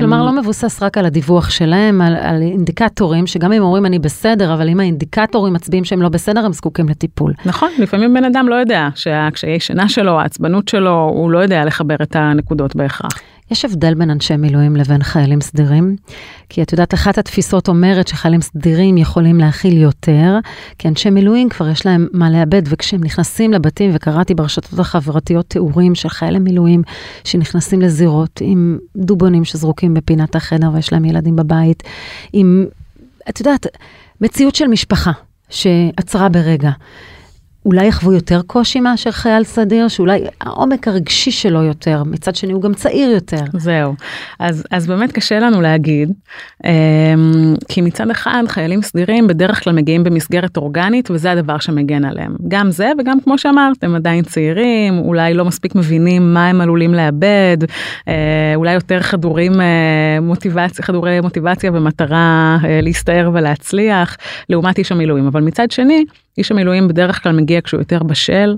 כלומר 0.00 0.24
לא 0.24 0.32
מבוסס 0.32 0.82
רק 0.82 0.98
על 0.98 1.06
הדיווח 1.06 1.50
שלהם, 1.50 2.00
על, 2.00 2.16
על 2.16 2.42
אינדיקטורים 2.42 3.26
שגם 3.26 3.52
אם 3.52 3.62
אומרים 3.62 3.86
אני 3.86 3.98
בסדר, 3.98 4.54
אבל 4.54 4.68
אם 4.68 4.80
האינדיקטורים 4.80 5.52
מצביעים 5.52 5.84
שהם 5.84 6.02
לא 6.02 6.08
בסדר, 6.08 6.46
הם 6.46 6.52
זקוקים 6.52 6.88
לטיפול. 6.88 7.32
נכון, 7.46 7.68
לפעמים 7.78 8.14
בן 8.14 8.24
אדם 8.24 8.48
לא 8.48 8.54
יודע 8.54 8.88
שהקשיי 8.94 9.56
השינה 9.56 9.88
שלו, 9.88 10.20
העצבנות 10.20 10.68
שלו, 10.68 11.10
הוא 11.14 11.30
לא 11.30 11.38
יודע 11.38 11.64
לחבר 11.64 11.96
את 12.02 12.16
הנקודות 12.16 12.76
בהכרח. 12.76 13.12
יש 13.50 13.64
הבדל 13.64 13.94
בין 13.94 14.10
אנשי 14.10 14.36
מילואים 14.36 14.76
לבין 14.76 15.02
חיילים 15.02 15.40
סדירים? 15.40 15.96
כי 16.48 16.62
את 16.62 16.72
יודעת, 16.72 16.94
אחת 16.94 17.18
התפיסות 17.18 17.68
אומרת 17.68 18.08
שחיילים 18.08 18.40
סדירים 18.40 18.96
יכולים 18.96 19.38
להכיל 19.38 19.76
יותר, 19.76 20.38
כי 20.78 20.88
אנשי 20.88 21.10
מילואים 21.10 21.48
כבר 21.48 21.68
יש 21.68 21.86
להם 21.86 22.08
מה 22.12 22.30
לאבד, 22.30 22.62
וכשהם 22.66 23.04
נכנסים 23.04 23.52
לבתים, 23.52 23.90
וקראתי 23.94 24.34
ברשתות 24.34 24.78
החברתיות 24.78 25.46
תיאורים 25.48 25.94
של 25.94 26.08
חיילי 26.08 26.38
מילואים 26.38 26.82
שנכנסים 27.24 27.82
לזירות 27.82 28.40
עם 28.44 28.78
דובונים 28.96 29.44
שזרוקים 29.44 29.94
בפינת 29.94 30.36
החדר 30.36 30.70
ויש 30.74 30.92
להם 30.92 31.04
ילדים 31.04 31.36
בבית, 31.36 31.82
עם, 32.32 32.66
את 33.28 33.40
יודעת, 33.40 33.66
מציאות 34.20 34.54
של 34.54 34.66
משפחה 34.66 35.12
שעצרה 35.50 36.28
ברגע. 36.28 36.70
אולי 37.66 37.86
יחוו 37.86 38.12
יותר 38.12 38.40
קושי 38.46 38.80
מאשר 38.80 39.10
חייל 39.10 39.44
סדיר, 39.44 39.88
שאולי 39.88 40.20
העומק 40.40 40.88
הרגשי 40.88 41.30
שלו 41.30 41.62
יותר, 41.62 42.02
מצד 42.04 42.34
שני 42.34 42.52
הוא 42.52 42.62
גם 42.62 42.74
צעיר 42.74 43.10
יותר. 43.10 43.44
זהו, 43.52 43.94
אז, 44.38 44.64
אז 44.70 44.86
באמת 44.86 45.12
קשה 45.12 45.38
לנו 45.38 45.60
להגיד, 45.60 46.12
אמ, 46.64 47.54
כי 47.68 47.80
מצד 47.80 48.10
אחד 48.10 48.42
חיילים 48.48 48.82
סדירים 48.82 49.26
בדרך 49.26 49.64
כלל 49.64 49.72
מגיעים 49.72 50.04
במסגרת 50.04 50.56
אורגנית 50.56 51.10
וזה 51.10 51.32
הדבר 51.32 51.58
שמגן 51.58 52.04
עליהם. 52.04 52.36
גם 52.48 52.70
זה 52.70 52.92
וגם 52.98 53.20
כמו 53.20 53.38
שאמרת, 53.38 53.84
הם 53.84 53.94
עדיין 53.94 54.24
צעירים, 54.24 54.98
אולי 54.98 55.34
לא 55.34 55.44
מספיק 55.44 55.74
מבינים 55.74 56.34
מה 56.34 56.48
הם 56.48 56.60
עלולים 56.60 56.94
לאבד, 56.94 57.58
אה, 58.08 58.52
אולי 58.54 58.72
יותר 58.72 59.00
חדורים 59.00 59.60
אה, 59.60 60.18
מוטיבציה, 60.22 60.84
חדורי 60.84 61.20
מוטיבציה 61.20 61.70
ומטרה 61.74 62.58
אה, 62.64 62.80
להסתער 62.82 63.30
ולהצליח, 63.34 64.16
לעומת 64.48 64.78
איש 64.78 64.92
המילואים, 64.92 65.26
אבל 65.26 65.40
מצד 65.40 65.70
שני, 65.70 66.04
איש 66.38 66.50
המילואים 66.50 66.88
בדרך 66.88 67.22
כלל 67.22 67.32
מגיע 67.32 67.60
כשהוא 67.60 67.80
יותר 67.80 68.02
בשל, 68.02 68.54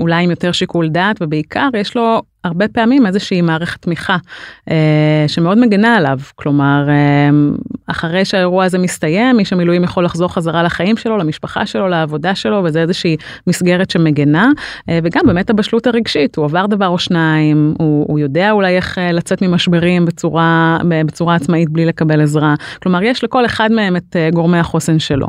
אולי 0.00 0.24
עם 0.24 0.30
יותר 0.30 0.52
שיקול 0.52 0.88
דעת 0.88 1.16
ובעיקר 1.20 1.68
יש 1.74 1.96
לו 1.96 2.22
הרבה 2.44 2.68
פעמים 2.68 3.06
איזושהי 3.06 3.40
מערכת 3.40 3.82
תמיכה 3.82 4.16
אה, 4.70 5.24
שמאוד 5.26 5.58
מגנה 5.58 5.96
עליו. 5.96 6.18
כלומר 6.34 6.88
אה, 6.88 7.30
אחרי 7.86 8.24
שהאירוע 8.24 8.64
הזה 8.64 8.78
מסתיים 8.78 9.38
איש 9.38 9.52
המילואים 9.52 9.84
יכול 9.84 10.04
לחזור 10.04 10.28
חזרה 10.28 10.62
לחיים 10.62 10.96
שלו 10.96 11.16
למשפחה 11.16 11.66
שלו 11.66 11.88
לעבודה 11.88 12.34
שלו 12.34 12.62
וזה 12.64 12.82
איזושהי 12.82 13.16
מסגרת 13.46 13.90
שמגנה. 13.90 14.50
אה, 14.88 14.98
וגם 15.02 15.20
באמת 15.26 15.50
הבשלות 15.50 15.86
הרגשית 15.86 16.36
הוא 16.36 16.44
עבר 16.44 16.66
דבר 16.66 16.88
או 16.88 16.98
שניים 16.98 17.74
הוא, 17.78 18.06
הוא 18.08 18.18
יודע 18.18 18.50
אולי 18.50 18.76
איך 18.76 18.98
אה, 18.98 19.12
לצאת 19.12 19.42
ממשברים 19.42 20.04
בצורה 20.04 20.78
בצורה 21.06 21.34
עצמאית 21.34 21.68
בלי 21.68 21.86
לקבל 21.86 22.20
עזרה. 22.20 22.54
כלומר 22.82 23.02
יש 23.02 23.24
לכל 23.24 23.46
אחד 23.46 23.72
מהם 23.72 23.96
את 23.96 24.16
אה, 24.16 24.30
גורמי 24.30 24.58
החוסן 24.58 24.98
שלו. 24.98 25.26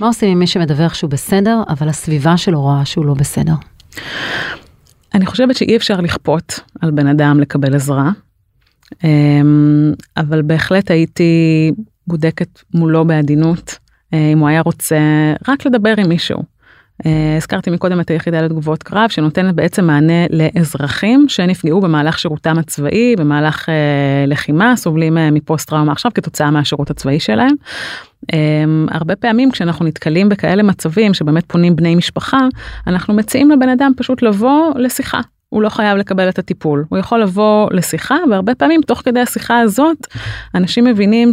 מה 0.00 0.06
עושים 0.06 0.30
עם 0.30 0.38
מי 0.38 0.46
שמדווח 0.46 0.94
שהוא 0.94 1.10
בסדר 1.10 1.62
אבל 1.68 1.88
הסביבה 1.88 2.36
שלו 2.36 2.60
רואה 2.60 2.84
שהוא 2.84 3.06
לא 3.06 3.14
בסדר? 3.14 3.54
אני 5.14 5.26
חושבת 5.26 5.56
שאי 5.56 5.76
אפשר 5.76 6.00
לכפות 6.00 6.60
על 6.80 6.90
בן 6.90 7.06
אדם 7.06 7.40
לקבל 7.40 7.74
עזרה, 7.74 8.10
אמ, 9.04 9.92
אבל 10.16 10.42
בהחלט 10.42 10.90
הייתי 10.90 11.72
בודקת 12.06 12.62
מולו 12.74 13.06
בעדינות 13.06 13.78
אה, 14.14 14.30
אם 14.32 14.38
הוא 14.38 14.48
היה 14.48 14.60
רוצה 14.60 14.98
רק 15.48 15.66
לדבר 15.66 15.94
עם 15.98 16.08
מישהו. 16.08 16.42
אה, 17.06 17.36
הזכרתי 17.36 17.70
מקודם 17.70 18.00
את 18.00 18.10
היחידה 18.10 18.42
לתגובות 18.42 18.82
קרב 18.82 19.08
שנותנת 19.08 19.54
בעצם 19.54 19.84
מענה 19.84 20.26
לאזרחים 20.30 21.28
שנפגעו 21.28 21.80
במהלך 21.80 22.18
שירותם 22.18 22.58
הצבאי 22.58 23.14
במהלך 23.18 23.68
אה, 23.68 24.24
לחימה 24.26 24.76
סובלים 24.76 25.18
אה, 25.18 25.30
מפוסט 25.30 25.68
טראומה 25.68 25.92
עכשיו 25.92 26.12
כתוצאה 26.14 26.50
מהשירות 26.50 26.90
הצבאי 26.90 27.20
שלהם. 27.20 27.54
הרבה 28.90 29.16
פעמים 29.16 29.50
כשאנחנו 29.50 29.84
נתקלים 29.84 30.28
בכאלה 30.28 30.62
מצבים 30.62 31.14
שבאמת 31.14 31.44
פונים 31.46 31.76
בני 31.76 31.94
משפחה 31.94 32.40
אנחנו 32.86 33.14
מציעים 33.14 33.50
לבן 33.50 33.68
אדם 33.68 33.92
פשוט 33.96 34.22
לבוא 34.22 34.70
לשיחה. 34.76 35.20
הוא 35.48 35.62
לא 35.62 35.68
חייב 35.68 35.96
לקבל 35.96 36.28
את 36.28 36.38
הטיפול 36.38 36.84
הוא 36.88 36.98
יכול 36.98 37.22
לבוא 37.22 37.68
לשיחה 37.72 38.16
והרבה 38.30 38.54
פעמים 38.54 38.80
תוך 38.82 39.02
כדי 39.04 39.20
השיחה 39.20 39.60
הזאת 39.60 40.06
אנשים 40.54 40.84
מבינים 40.84 41.30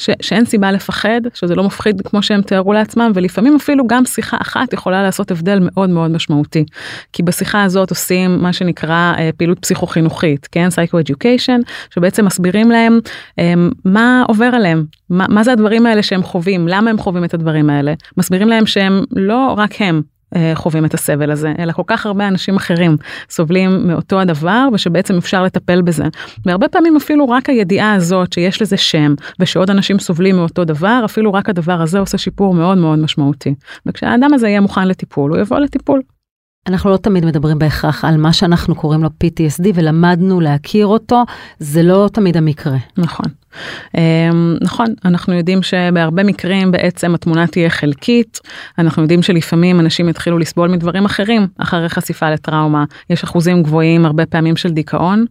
ש... 0.00 0.10
שאין 0.20 0.44
סיבה 0.44 0.72
לפחד, 0.72 1.20
שזה 1.34 1.54
לא 1.54 1.64
מפחיד 1.64 2.02
כמו 2.04 2.22
שהם 2.22 2.42
תיארו 2.42 2.72
לעצמם, 2.72 3.12
ולפעמים 3.14 3.56
אפילו 3.56 3.86
גם 3.86 4.04
שיחה 4.04 4.36
אחת 4.42 4.72
יכולה 4.72 5.02
לעשות 5.02 5.30
הבדל 5.30 5.58
מאוד 5.62 5.90
מאוד 5.90 6.10
משמעותי. 6.10 6.64
כי 7.12 7.22
בשיחה 7.22 7.62
הזאת 7.62 7.90
עושים 7.90 8.38
מה 8.42 8.52
שנקרא 8.52 9.12
אה, 9.18 9.30
פעילות 9.36 9.58
פסיכו-חינוכית, 9.58 10.48
כן? 10.52 10.68
Psycho-Education, 10.68 11.60
שבעצם 11.94 12.24
מסבירים 12.24 12.70
להם 12.70 12.98
אה, 13.38 13.54
מה 13.84 14.24
עובר 14.28 14.50
עליהם, 14.54 14.84
מה, 15.10 15.26
מה 15.28 15.44
זה 15.44 15.52
הדברים 15.52 15.86
האלה 15.86 16.02
שהם 16.02 16.22
חווים, 16.22 16.68
למה 16.68 16.90
הם 16.90 16.98
חווים 16.98 17.24
את 17.24 17.34
הדברים 17.34 17.70
האלה. 17.70 17.94
מסבירים 18.16 18.48
להם 18.48 18.66
שהם 18.66 19.04
לא 19.16 19.54
רק 19.56 19.82
הם, 19.82 20.02
חווים 20.54 20.84
את 20.84 20.94
הסבל 20.94 21.30
הזה 21.30 21.52
אלא 21.58 21.72
כל 21.72 21.82
כך 21.86 22.06
הרבה 22.06 22.28
אנשים 22.28 22.56
אחרים 22.56 22.96
סובלים 23.30 23.88
מאותו 23.88 24.20
הדבר 24.20 24.68
ושבעצם 24.72 25.16
אפשר 25.16 25.42
לטפל 25.42 25.82
בזה. 25.82 26.04
והרבה 26.46 26.68
פעמים 26.68 26.96
אפילו 26.96 27.28
רק 27.28 27.50
הידיעה 27.50 27.94
הזאת 27.94 28.32
שיש 28.32 28.62
לזה 28.62 28.76
שם 28.76 29.14
ושעוד 29.40 29.70
אנשים 29.70 29.98
סובלים 29.98 30.36
מאותו 30.36 30.64
דבר 30.64 31.02
אפילו 31.04 31.32
רק 31.32 31.48
הדבר 31.48 31.82
הזה 31.82 31.98
עושה 31.98 32.18
שיפור 32.18 32.54
מאוד 32.54 32.78
מאוד 32.78 32.98
משמעותי. 32.98 33.54
וכשהאדם 33.86 34.34
הזה 34.34 34.48
יהיה 34.48 34.60
מוכן 34.60 34.88
לטיפול 34.88 35.30
הוא 35.30 35.40
יבוא 35.40 35.58
לטיפול. 35.58 36.02
אנחנו 36.66 36.90
לא 36.90 36.96
תמיד 36.96 37.24
מדברים 37.24 37.58
בהכרח 37.58 38.04
על 38.04 38.16
מה 38.16 38.32
שאנחנו 38.32 38.74
קוראים 38.74 39.02
לו 39.02 39.08
PTSD 39.24 39.68
ולמדנו 39.74 40.40
להכיר 40.40 40.86
אותו, 40.86 41.24
זה 41.58 41.82
לא 41.82 42.08
תמיד 42.12 42.36
המקרה. 42.36 42.76
נכון. 42.98 43.26
אמ, 43.94 44.56
נכון, 44.60 44.86
אנחנו 45.04 45.34
יודעים 45.34 45.62
שבהרבה 45.62 46.22
מקרים 46.22 46.70
בעצם 46.70 47.14
התמונה 47.14 47.46
תהיה 47.46 47.70
חלקית, 47.70 48.40
אנחנו 48.78 49.02
יודעים 49.02 49.22
שלפעמים 49.22 49.80
אנשים 49.80 50.08
יתחילו 50.08 50.38
לסבול 50.38 50.68
מדברים 50.68 51.04
אחרים 51.04 51.46
אחרי 51.58 51.88
חשיפה 51.88 52.30
לטראומה, 52.30 52.84
יש 53.10 53.24
אחוזים 53.24 53.62
גבוהים 53.62 54.06
הרבה 54.06 54.26
פעמים 54.26 54.56
של 54.56 54.70
דיכאון, 54.70 55.24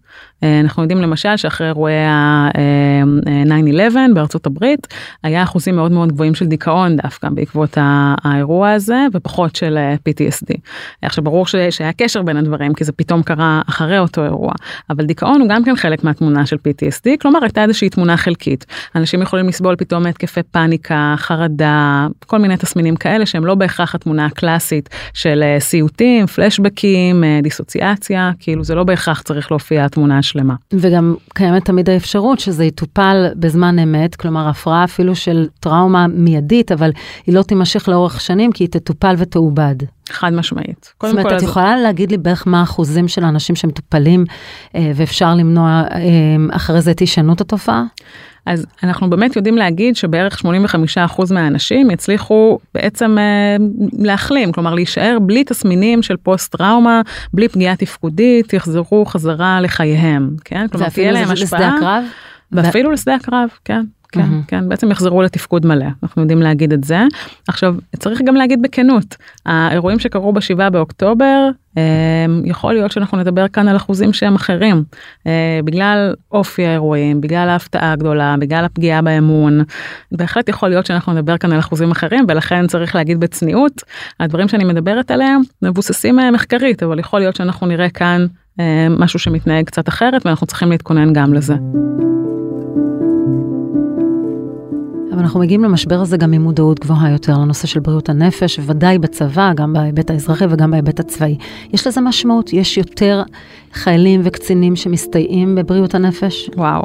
אה, 0.44 0.60
אנחנו 0.60 0.82
יודעים 0.82 1.02
למשל 1.02 1.38
שאחרי 1.38 1.68
אירועי 1.68 2.06
ה-9-11 2.06 3.98
אה, 3.98 4.06
בארצות 4.14 4.46
הברית, 4.46 4.88
היה 5.24 5.44
אחוזים 5.44 5.76
מאוד 5.76 5.92
מאוד 5.92 6.12
גבוהים 6.12 6.36
של 6.36 6.46
דיכאון 6.46 6.96
דווקא 6.98 7.30
בעקבות 7.30 7.78
האירוע 8.24 8.72
הזה 8.72 9.06
ופחות 9.14 9.56
של 9.56 9.78
אה, 9.78 9.96
PTSD. 9.96 10.58
עכשיו 11.02 11.24
ברור 11.24 11.46
שהיה 11.48 11.94
קשר 11.98 12.22
בין 12.22 12.38
הדברים 12.38 12.74
כי 12.74 12.84
זה 12.84 12.92
פתאום 12.92 13.24
קרה 13.24 13.62
אחרי 13.70 14.00
אותו 14.00 14.24
אירוע, 14.24 14.52
אבל 14.90 15.06
דיכאון 15.06 15.42
הוא 15.42 15.50
גם 15.50 15.64
כן 15.64 15.76
חלק 15.76 16.04
מהתמונה 16.04 16.46
של 16.46 16.56
PTSD, 16.56 17.10
כלומר 17.22 17.40
הייתה 17.42 17.64
איזושהי 17.64 17.90
תמונה 17.90 18.09
חלקית. 18.18 18.66
אנשים 18.96 19.22
יכולים 19.22 19.48
לסבול 19.48 19.76
פתאום 19.76 20.04
מהתקפי 20.04 20.44
פאניקה, 20.44 21.16
חרדה, 21.18 22.08
כל 22.28 22.38
מיני 22.38 22.58
תסמינים 22.58 22.96
כאלה 22.96 23.26
שהם 23.26 23.46
לא 23.46 23.56
בהכרח 23.56 23.96
התמונה 23.96 24.26
הקלאסית 24.26 24.90
של 25.14 25.44
סיוטים, 25.60 26.28
פלשבקים, 26.28 27.24
דיסוציאציה, 27.44 28.32
כאילו 28.40 28.64
זה 28.64 28.76
לא 28.76 28.84
בהכרח 28.84 29.22
צריך 29.22 29.52
להופיע 29.52 29.86
התמונה 29.86 30.18
השלמה. 30.18 30.56
וגם 30.74 31.16
קיימת 31.34 31.66
תמיד 31.66 31.90
האפשרות 31.90 32.40
שזה 32.40 32.66
יטופל 32.66 33.26
בזמן 33.36 33.80
אמת, 33.80 34.16
כלומר 34.16 34.48
הפרעה 34.48 34.84
אפילו 34.84 35.16
של 35.16 35.48
טראומה 35.60 36.08
מיידית, 36.08 36.72
אבל 36.72 36.92
היא 37.28 37.36
לא 37.36 37.42
תימשך 37.42 37.90
לאורך 37.90 38.22
שנים 38.22 38.52
כי 38.52 38.64
היא 38.64 38.70
תטופל 38.70 39.16
ותעובד. 39.18 39.76
חד 40.12 40.34
משמעית. 40.34 40.94
זאת 41.04 41.12
אומרת, 41.12 41.38
את 41.38 41.42
יכולה 41.42 41.78
להגיד 41.78 42.12
לי 42.12 42.18
בערך 42.18 42.48
מה 42.48 42.60
האחוזים 42.60 43.08
של 43.08 43.24
האנשים 43.24 43.56
שמטופלים 43.56 44.26
אה, 44.76 44.92
ואפשר 44.96 45.36
למנוע 45.36 45.84
אה, 45.92 46.00
אחרי 46.56 46.82
זה 46.82 46.92
את 46.92 47.00
הישנות 47.00 47.42
התופעה? 47.42 47.84
אז 48.46 48.66
אנחנו 48.84 49.10
באמת 49.10 49.36
יודעים 49.36 49.58
להגיד 49.58 49.96
שבערך 49.96 50.42
85% 50.46 51.34
מהאנשים 51.34 51.92
יצליחו 51.92 52.60
בעצם 52.74 53.18
אה, 53.18 53.56
להחלים, 53.94 54.52
כלומר 54.52 54.74
להישאר 54.74 55.18
בלי 55.22 55.44
תסמינים 55.44 56.02
של 56.02 56.18
פוסט 56.18 56.56
טראומה, 56.56 57.02
בלי 57.34 57.48
פגיעה 57.48 57.76
תפקודית, 57.76 58.54
יחזרו 58.54 59.06
חזרה 59.06 59.62
לחייהם, 59.62 60.36
כן? 60.46 60.68
כלומר 60.68 60.90
תהיה 60.90 61.12
להם 61.12 61.32
השפעה. 61.32 61.60
לשדה 61.60 61.76
הקרב? 61.76 62.04
ואפילו 62.52 62.92
לשדה 62.92 63.16
הקרב, 63.16 63.50
כן. 63.66 63.84
כן, 64.12 64.22
mm-hmm. 64.22 64.48
כן, 64.48 64.70
בעצם 64.70 64.92
יחזרו 64.92 65.22
לתפקוד 65.22 65.66
מלא, 65.66 65.86
אנחנו 66.04 66.22
יודעים 66.22 66.42
להגיד 66.42 66.74
את 66.74 66.84
זה. 66.84 67.00
עכשיו, 67.48 67.76
צריך 68.00 68.22
גם 68.26 68.36
להגיד 68.36 68.62
בכנות, 68.62 69.16
האירועים 69.46 70.00
שקרו 70.00 70.34
בשבעה 70.34 70.70
באוקטובר, 70.70 71.50
יכול 72.46 72.74
להיות 72.74 72.92
שאנחנו 72.92 73.18
נדבר 73.18 73.48
כאן 73.48 73.68
על 73.68 73.76
אחוזים 73.76 74.14
שהם 74.14 74.36
אחרים, 74.36 74.84
אה, 75.28 75.60
בגלל 75.64 76.14
אופי 76.32 76.66
האירועים, 76.66 77.22
בגלל 77.22 77.50
ההפתעה 77.50 77.92
הגדולה, 77.92 78.36
בגלל 78.40 78.66
הפגיעה 78.66 79.02
באמון, 79.02 79.64
בהחלט 80.12 80.50
יכול 80.50 80.70
להיות 80.70 80.86
שאנחנו 80.86 81.14
נדבר 81.14 81.38
כאן 81.38 81.52
על 81.52 81.60
אחוזים 81.60 81.92
אחרים, 81.92 82.26
ולכן 82.28 82.68
צריך 82.68 82.96
להגיד 82.96 83.20
בצניעות, 83.20 83.84
הדברים 84.20 84.48
שאני 84.48 84.64
מדברת 84.64 85.12
עליהם 85.12 85.42
מבוססים 85.62 86.20
אה, 86.20 86.32
מחקרית, 86.32 86.84
אבל 86.84 87.00
יכול 87.00 87.20
להיות 87.20 87.36
שאנחנו 87.36 87.68
נראה 87.68 87.90
כאן 87.90 88.26
אה, 88.60 88.88
משהו 88.90 89.20
שמתנהג 89.20 89.66
קצת 89.66 89.90
אחרת, 89.90 90.26
ואנחנו 90.26 90.48
צריכים 90.48 90.72
להתכונן 90.72 91.14
גם 91.14 91.34
לזה. 91.34 91.56
אנחנו 95.30 95.40
מגיעים 95.40 95.64
למשבר 95.64 95.96
הזה 95.96 96.18
גם 96.18 96.34
עם 96.34 96.42
מודעות 96.42 96.80
גבוהה 96.80 97.12
יותר 97.12 97.34
לנושא 97.38 97.68
של 97.68 97.80
בריאות 97.80 98.10
הנפש, 98.10 98.60
ודאי 98.66 99.00
בצבא, 99.00 99.54
גם 99.54 99.74
בהיבט 99.74 100.10
האזרחי 100.10 100.46
וגם 100.50 100.72
בהיבט 100.72 101.00
הצבאי. 101.00 101.38
יש 101.74 101.88
לזה 101.88 102.02
משמעות? 102.02 102.54
יש 102.54 102.78
יותר 102.78 103.24
חיילים 103.74 104.22
וקצינים 104.24 104.76
שמסתייעים 104.76 105.56
בבריאות 105.56 105.96
הנפש? 105.96 106.50
וואו. 106.56 106.84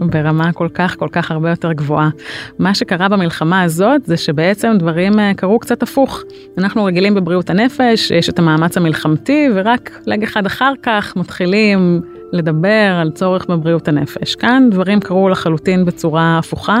ברמה 0.00 0.52
כל 0.52 0.68
כך 0.74 0.96
כל 0.98 1.08
כך 1.12 1.30
הרבה 1.30 1.50
יותר 1.50 1.72
גבוהה. 1.72 2.10
מה 2.58 2.74
שקרה 2.74 3.08
במלחמה 3.08 3.62
הזאת 3.62 4.06
זה 4.06 4.16
שבעצם 4.16 4.72
דברים 4.78 5.18
אה, 5.18 5.32
קרו 5.36 5.58
קצת 5.58 5.82
הפוך. 5.82 6.22
אנחנו 6.58 6.84
רגילים 6.84 7.14
בבריאות 7.14 7.50
הנפש, 7.50 8.10
יש 8.10 8.28
את 8.28 8.38
המאמץ 8.38 8.76
המלחמתי 8.76 9.48
ורק 9.54 10.00
לג 10.06 10.22
אחד 10.22 10.46
אחר 10.46 10.72
כך 10.82 11.16
מתחילים 11.16 12.00
לדבר 12.32 12.98
על 13.00 13.10
צורך 13.10 13.46
בבריאות 13.46 13.88
הנפש. 13.88 14.34
כאן 14.34 14.68
דברים 14.70 15.00
קרו 15.00 15.28
לחלוטין 15.28 15.84
בצורה 15.84 16.38
הפוכה. 16.38 16.78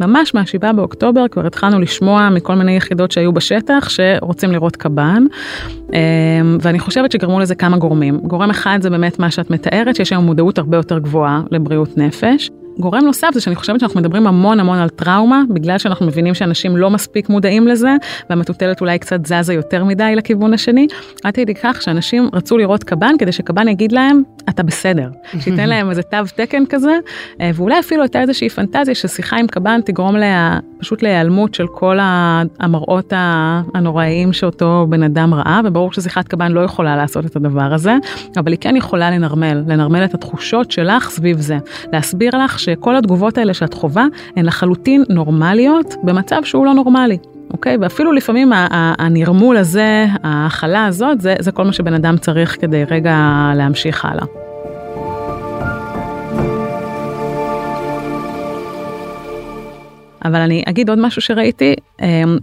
ממש 0.00 0.34
מה-7 0.34 0.72
באוקטובר 0.72 1.28
כבר 1.28 1.46
התחלנו 1.46 1.80
לשמוע 1.80 2.28
מכל 2.30 2.54
מיני 2.54 2.76
יחידות 2.76 3.10
שהיו 3.10 3.32
בשטח 3.32 3.88
שרוצים 3.88 4.52
לראות 4.52 4.76
קב"ן, 4.76 5.24
אמ, 5.92 6.58
ואני 6.60 6.78
חושבת 6.78 7.12
שגרמו 7.12 7.40
לזה 7.40 7.54
כמה 7.54 7.76
גורמים. 7.76 8.20
גורם 8.20 8.50
אחד 8.50 8.78
זה 8.82 8.90
באמת 8.90 9.18
מה 9.18 9.30
שאת 9.30 9.50
מתארת, 9.50 9.96
שיש 9.96 10.12
היום 10.12 10.24
מודעות 10.24 10.58
הרבה 10.58 10.76
יותר 10.76 10.98
גבוהה 10.98 11.42
לבריאות 11.50 11.98
נפש. 11.98 12.50
גורם 12.78 13.04
נוסף 13.04 13.28
זה 13.34 13.40
שאני 13.40 13.56
חושבת 13.56 13.80
שאנחנו 13.80 14.00
מדברים 14.00 14.26
המון 14.26 14.60
המון 14.60 14.78
על 14.78 14.88
טראומה, 14.88 15.42
בגלל 15.48 15.78
שאנחנו 15.78 16.06
מבינים 16.06 16.34
שאנשים 16.34 16.76
לא 16.76 16.90
מספיק 16.90 17.28
מודעים 17.28 17.68
לזה, 17.68 17.96
והמטוטלת 18.30 18.80
אולי 18.80 18.98
קצת 18.98 19.26
זזה 19.26 19.54
יותר 19.54 19.84
מדי 19.84 20.12
לכיוון 20.16 20.54
השני. 20.54 20.86
עד 21.24 21.34
כדי 21.34 21.54
כך 21.54 21.82
שאנשים 21.82 22.28
רצו 22.32 22.58
לראות 22.58 22.84
קב"ן 22.84 23.14
כדי 23.18 23.32
שקב"ן 23.32 23.68
יגיד 23.68 23.92
להם, 23.92 24.22
אתה 24.48 24.62
בסדר. 24.62 25.10
שייתן 25.40 25.68
להם 25.68 25.90
איזה 25.90 26.02
תו 26.02 26.16
תקן 26.36 26.66
כזה, 26.66 26.98
אה, 27.40 27.50
ואולי 27.54 27.80
אפילו 27.80 28.02
הייתה 28.02 28.20
איזושהי 28.20 28.48
פנטזיה 28.48 28.94
ששיחה 28.94 29.36
עם 29.36 29.46
קב"ן 29.46 29.80
תגרום 29.84 30.16
לה, 30.16 30.58
פשוט 30.78 31.02
להיעלמות 31.02 31.54
של 31.54 31.66
כל 31.66 31.98
המראות 32.60 33.12
הנוראיים 33.74 34.32
שאותו 34.32 34.86
בן 34.88 35.02
אדם 35.02 35.34
ראה, 35.34 35.60
וברור 35.64 35.92
ששיחת 35.92 36.28
קב"ן 36.28 36.52
לא 36.52 36.60
יכולה 36.60 36.96
לעשות 36.96 37.26
את 37.26 37.36
הדבר 37.36 37.74
הזה, 37.74 37.96
אבל 38.36 38.52
היא 38.52 38.58
כן 38.60 38.76
יכולה 38.76 39.10
לנרמל, 39.10 39.62
לנרמל 39.66 40.04
את 40.04 40.14
התחושות 40.14 40.70
שלך 40.70 41.10
סביב 41.10 41.40
זה. 41.40 41.58
להסביר 41.92 42.36
לך 42.36 42.58
שכל 42.60 42.96
התגובות 42.96 43.38
האלה 43.38 43.54
שאת 43.54 43.74
חווה 43.74 44.06
הן 44.36 44.44
לחלוטין 44.44 45.04
נורמליות 45.08 45.94
במצב 46.02 46.40
שהוא 46.44 46.66
לא 46.66 46.74
נורמלי. 46.74 47.18
אוקיי? 47.52 47.76
ואפילו 47.80 48.12
לפעמים 48.12 48.52
הנרמול 48.98 49.56
הזה, 49.56 50.06
ההכלה 50.22 50.86
הזאת, 50.86 51.20
זה, 51.20 51.34
זה 51.38 51.52
כל 51.52 51.64
מה 51.64 51.72
שבן 51.72 51.94
אדם 51.94 52.16
צריך 52.16 52.56
כדי 52.60 52.84
רגע 52.84 53.16
להמשיך 53.56 54.04
הלאה. 54.04 54.24
אבל 60.24 60.40
אני 60.40 60.62
אגיד 60.68 60.88
עוד 60.88 60.98
משהו 60.98 61.22
שראיתי, 61.22 61.74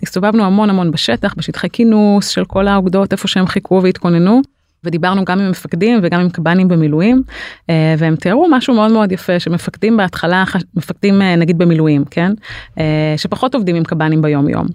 הסתובבנו 0.03 0.43
המון 0.43 0.69
המון 0.69 0.91
בשטח, 0.91 1.33
בשטחי 1.38 1.67
כינוס 1.74 2.27
של 2.27 2.45
כל 2.45 2.67
האוגדות, 2.67 3.12
איפה 3.12 3.27
שהם 3.27 3.47
חיכו 3.47 3.79
והתכוננו. 3.83 4.41
ודיברנו 4.84 5.25
גם 5.25 5.39
עם 5.39 5.50
מפקדים 5.50 6.00
וגם 6.03 6.19
עם 6.22 6.29
קב"נים 6.29 6.67
במילואים 6.67 7.24
אה, 7.69 7.96
והם 7.98 8.15
תיארו 8.15 8.48
משהו 8.51 8.74
מאוד 8.74 8.91
מאוד 8.91 9.12
יפה 9.12 9.39
שמפקדים 9.39 9.98
בהתחלה 9.98 10.43
מפקדים 10.75 11.22
אה, 11.22 11.36
נגיד 11.36 11.57
במילואים 11.57 12.05
כן 12.05 12.31
אה, 12.79 13.13
שפחות 13.17 13.55
עובדים 13.55 13.75
עם 13.75 13.84
קב"נים 13.84 14.22
ביום 14.22 14.50
יום. 14.50 14.67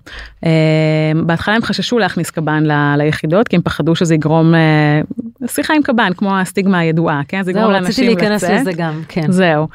בהתחלה 1.27 1.55
הם 1.55 1.63
חששו 1.63 1.99
להכניס 1.99 2.31
קב"ן 2.31 2.65
ל, 2.67 2.95
ליחידות 2.97 3.49
כי 3.49 3.57
הם 3.57 3.63
פחדו 3.63 3.95
שזה 3.95 4.15
יגרום 4.15 4.55
שיחה 5.47 5.75
עם 5.75 5.83
קב"ן 5.83 6.11
כמו 6.17 6.39
הסטיגמה 6.39 6.79
הידועה 6.79 7.21
כן 7.29 7.43
זה 7.43 7.51
יגרום 7.51 7.71
לאנשים 7.71 8.11
לצאת. 8.11 8.17
רציתי 8.17 8.37
להיכנס 8.37 8.45
לזה 8.45 8.73
גם 8.73 9.03
כן. 9.09 9.33
זהו. 9.33 9.69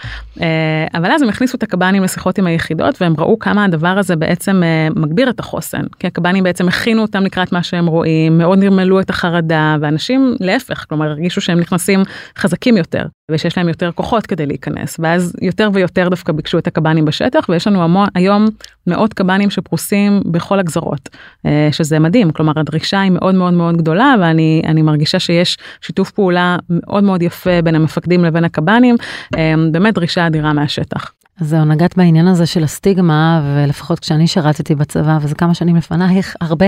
אבל 0.93 1.11
אז 1.11 1.21
הם 1.21 1.29
הכניסו 1.29 1.57
את 1.57 1.63
הקב"נים 1.63 2.03
לשיחות 2.03 2.37
עם 2.37 2.47
היחידות 2.47 3.01
והם 3.01 3.13
ראו 3.17 3.39
כמה 3.39 3.65
הדבר 3.65 3.87
הזה 3.87 4.15
בעצם 4.15 4.63
מגביר 4.95 5.29
את 5.29 5.39
החוסן 5.39 5.81
כי 5.99 6.07
הקב"נים 6.07 6.43
בעצם 6.43 6.67
הכינו 6.67 7.01
אותם 7.01 7.23
לקראת 7.23 7.51
מה 7.51 7.63
שהם 7.63 7.87
רואים 7.87 8.37
מאוד 8.37 8.59
נרמלו 8.59 8.99
את 8.99 9.09
החרדה 9.09 9.75
ואנשים 9.81 10.16
להפך, 10.39 10.85
כלומר 10.89 11.09
הרגישו 11.09 11.41
שהם 11.41 11.59
נכנסים 11.59 12.03
חזקים 12.37 12.77
יותר 12.77 13.05
ושיש 13.31 13.57
להם 13.57 13.67
יותר 13.67 13.91
כוחות 13.91 14.27
כדי 14.27 14.45
להיכנס 14.45 14.97
ואז 14.99 15.35
יותר 15.41 15.69
ויותר 15.73 16.09
דווקא 16.09 16.33
ביקשו 16.33 16.57
את 16.57 16.67
הקב"נים 16.67 17.05
בשטח 17.05 17.45
ויש 17.49 17.67
לנו 17.67 17.83
המון 17.83 18.07
היום 18.15 18.45
מאות 18.87 19.13
קב"נים 19.13 19.49
שפרוסים 19.49 20.21
בכל 20.25 20.59
הגזרות 20.59 21.09
אה, 21.45 21.69
שזה 21.71 21.99
מדהים 21.99 22.31
כלומר 22.31 22.53
הדרישה 22.55 23.01
היא 23.01 23.11
מאוד 23.11 23.35
מאוד 23.35 23.53
מאוד 23.53 23.77
גדולה 23.77 24.15
ואני 24.21 24.81
מרגישה 24.81 25.19
שיש 25.19 25.57
שיתוף 25.81 26.11
פעולה 26.11 26.57
מאוד 26.69 27.03
מאוד 27.03 27.21
יפה 27.21 27.61
בין 27.63 27.75
המפקדים 27.75 28.25
לבין 28.25 28.43
הקב"נים 28.43 28.95
אה, 29.37 29.53
באמת 29.71 29.93
דרישה 29.93 30.27
אדירה 30.27 30.53
מהשטח. 30.53 31.11
אז 31.41 31.49
זהו, 31.49 31.65
נגעת 31.65 31.97
בעניין 31.97 32.27
הזה 32.27 32.45
של 32.45 32.63
הסטיגמה, 32.63 33.41
ולפחות 33.43 33.99
כשאני 33.99 34.27
שירתתי 34.27 34.75
בצבא, 34.75 35.17
וזה 35.21 35.35
כמה 35.35 35.53
שנים 35.53 35.75
לפנייך, 35.75 36.35
הרבה, 36.41 36.65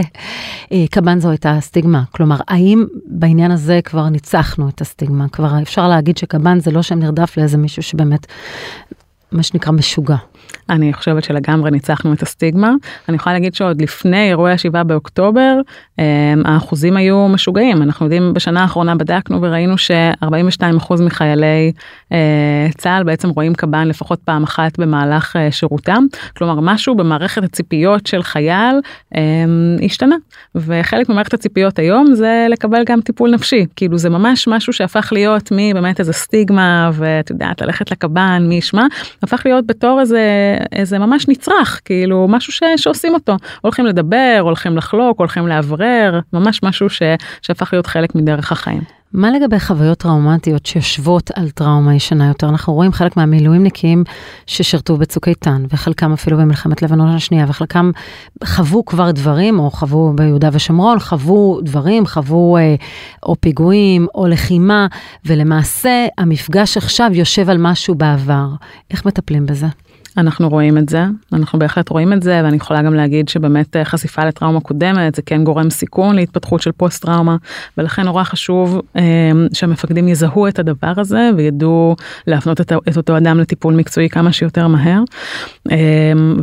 אה, 0.71 0.85
קב"ן 0.91 1.19
זו 1.19 1.29
הייתה 1.29 1.51
הסטיגמה. 1.51 2.03
כלומר, 2.11 2.37
האם 2.47 2.85
בעניין 3.05 3.51
הזה 3.51 3.79
כבר 3.83 4.09
ניצחנו 4.09 4.69
את 4.69 4.81
הסטיגמה? 4.81 5.29
כבר 5.29 5.61
אפשר 5.61 5.87
להגיד 5.87 6.17
שקב"ן 6.17 6.59
זה 6.59 6.71
לא 6.71 6.81
שם 6.81 6.99
נרדף 6.99 7.37
לאיזה 7.37 7.57
מישהו 7.57 7.83
שבאמת, 7.83 8.25
מה 9.31 9.43
שנקרא, 9.43 9.71
משוגע. 9.71 10.15
אני 10.69 10.93
חושבת 10.93 11.23
שלגמרי 11.23 11.71
ניצחנו 11.71 12.13
את 12.13 12.21
הסטיגמה. 12.21 12.73
אני 13.09 13.15
יכולה 13.15 13.33
להגיד 13.33 13.55
שעוד 13.55 13.81
לפני 13.81 14.29
אירועי 14.29 14.53
השבעה 14.53 14.83
באוקטובר, 14.83 15.55
אמ, 15.99 16.03
האחוזים 16.45 16.97
היו 16.97 17.27
משוגעים. 17.27 17.81
אנחנו 17.81 18.05
יודעים, 18.05 18.33
בשנה 18.33 18.61
האחרונה 18.61 18.95
בדקנו 18.95 19.41
וראינו 19.41 19.77
ש-42% 19.77 21.01
מחיילי 21.01 21.71
אה, 22.11 22.67
צה"ל 22.77 23.03
בעצם 23.03 23.29
רואים 23.29 23.53
קב"ן 23.53 23.87
לפחות 23.87 24.19
פעם 24.19 24.43
אחת 24.43 24.79
במהלך 24.79 25.35
אה, 25.35 25.51
שירותם. 25.51 26.05
כלומר, 26.37 26.59
משהו 26.59 26.95
במערכת 26.95 27.43
הציפיות 27.43 28.07
של 28.07 28.23
חייל 28.23 28.75
השתנה. 29.85 30.15
וחלק 30.55 31.09
ממערכת 31.09 31.33
הציפיות 31.33 31.79
היום 31.79 32.15
זה 32.15 32.47
לקבל 32.49 32.83
גם 32.85 33.01
טיפול 33.01 33.31
נפשי. 33.31 33.65
כאילו 33.75 33.97
זה 33.97 34.09
ממש 34.09 34.47
משהו 34.47 34.73
שהפך 34.73 35.09
להיות 35.13 35.51
מבאמת 35.51 35.99
איזה 35.99 36.13
סטיגמה 36.13 36.91
ואת 36.93 37.29
יודעת, 37.29 37.61
ללכת 37.61 37.91
לקב"ן, 37.91 38.45
מי 38.49 38.55
ישמע, 38.55 38.85
הפך 39.23 39.41
להיות 39.45 39.67
בתור 39.67 39.99
איזה 39.99 40.19
איזה 40.71 40.99
ממש 40.99 41.27
נצרך 41.27 41.81
כאילו 41.85 42.27
משהו 42.29 42.53
ש, 42.53 42.63
שעושים 42.77 43.13
אותו 43.13 43.35
הולכים 43.61 43.85
לדבר 43.85 44.37
הולכים 44.41 44.77
לחלוק 44.77 45.19
הולכים 45.19 45.47
לאוורר 45.47 46.19
ממש 46.33 46.63
משהו 46.63 46.89
ש, 46.89 47.01
שהפך 47.41 47.69
להיות 47.73 47.87
חלק 47.87 48.15
מדרך 48.15 48.51
החיים. 48.51 48.99
מה 49.13 49.31
לגבי 49.31 49.59
חוויות 49.59 49.97
טראומטיות 49.97 50.65
שיושבות 50.65 51.31
על 51.35 51.49
טראומה 51.49 51.95
ישנה 51.95 52.27
יותר? 52.27 52.49
אנחנו 52.49 52.73
רואים 52.73 52.91
חלק 52.91 53.17
מהמילואימניקים 53.17 54.03
ששירתו 54.45 54.97
בצוק 54.97 55.27
איתן, 55.27 55.63
וחלקם 55.73 56.13
אפילו 56.13 56.37
במלחמת 56.37 56.81
לבנון 56.81 57.07
השנייה, 57.07 57.45
וחלקם 57.47 57.91
חוו 58.43 58.85
כבר 58.85 59.11
דברים, 59.11 59.59
או 59.59 59.71
חוו 59.71 60.13
ביהודה 60.15 60.49
ושומרון, 60.53 60.99
חוו 60.99 61.59
דברים, 61.61 62.05
חוו 62.05 62.57
אה, 62.57 62.75
או 63.23 63.35
פיגועים, 63.39 64.07
או 64.15 64.27
לחימה, 64.27 64.87
ולמעשה 65.25 66.07
המפגש 66.17 66.77
עכשיו 66.77 67.09
יושב 67.13 67.49
על 67.49 67.57
משהו 67.57 67.95
בעבר. 67.95 68.47
איך 68.91 69.05
מטפלים 69.05 69.45
בזה? 69.45 69.67
אנחנו 70.19 70.49
רואים 70.49 70.77
את 70.77 70.89
זה, 70.89 71.05
אנחנו 71.33 71.59
בהחלט 71.59 71.89
רואים 71.89 72.13
את 72.13 72.23
זה, 72.23 72.41
ואני 72.43 72.57
יכולה 72.57 72.81
גם 72.81 72.93
להגיד 72.93 73.29
שבאמת 73.29 73.75
אה, 73.75 73.85
חשיפה 73.85 74.25
לטראומה 74.25 74.59
קודמת 74.59 75.15
זה 75.15 75.21
כן 75.21 75.43
גורם 75.43 75.69
סיכון 75.69 76.15
להתפתחות 76.15 76.61
של 76.61 76.71
פוסט 76.71 77.05
טראומה, 77.05 77.37
ולכן 77.77 78.03
נורא 78.03 78.23
חשוב 78.23 78.81
אה, 78.95 79.01
שהמפקדים 79.53 80.07
יזהו 80.07 80.47
את 80.47 80.59
הדבר 80.59 80.93
הזה 80.97 81.29
וידעו 81.37 81.95
להפנות 82.27 82.61
את, 82.61 82.71
את 82.89 82.97
אותו 82.97 83.17
אדם 83.17 83.39
לטיפול 83.39 83.73
מקצועי 83.73 84.09
כמה 84.09 84.31
שיותר 84.31 84.67
מהר. 84.67 85.01
אה, 85.71 85.77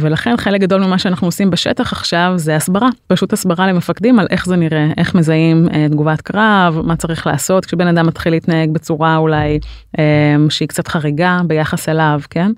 ולכן 0.00 0.36
חלק 0.36 0.60
גדול 0.60 0.84
ממה 0.84 0.98
שאנחנו 0.98 1.28
עושים 1.28 1.50
בשטח 1.50 1.92
עכשיו 1.92 2.32
זה 2.36 2.56
הסברה, 2.56 2.88
פשוט 3.06 3.32
הסברה 3.32 3.66
למפקדים 3.66 4.18
על 4.18 4.26
איך 4.30 4.46
זה 4.46 4.56
נראה, 4.56 4.88
איך 4.96 5.14
מזהים 5.14 5.68
אה, 5.72 5.86
תגובת 5.90 6.20
קרב, 6.20 6.80
מה 6.84 6.96
צריך 6.96 7.26
לעשות 7.26 7.64
כשבן 7.64 7.86
אדם 7.86 8.06
מתחיל 8.06 8.32
להתנהג 8.32 8.70
בצורה 8.70 9.16
אולי 9.16 9.58
אה, 9.98 10.04
שהיא 10.48 10.68
קצת 10.68 10.88
חריגה 10.88 11.40
ביחס 11.46 11.88
אליו, 11.88 12.20
כן? 12.30 12.52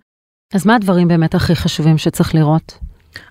אז 0.54 0.66
מה 0.66 0.74
הדברים 0.74 1.08
באמת 1.08 1.34
הכי 1.34 1.56
חשובים 1.56 1.98
שצריך 1.98 2.34
לראות? 2.34 2.78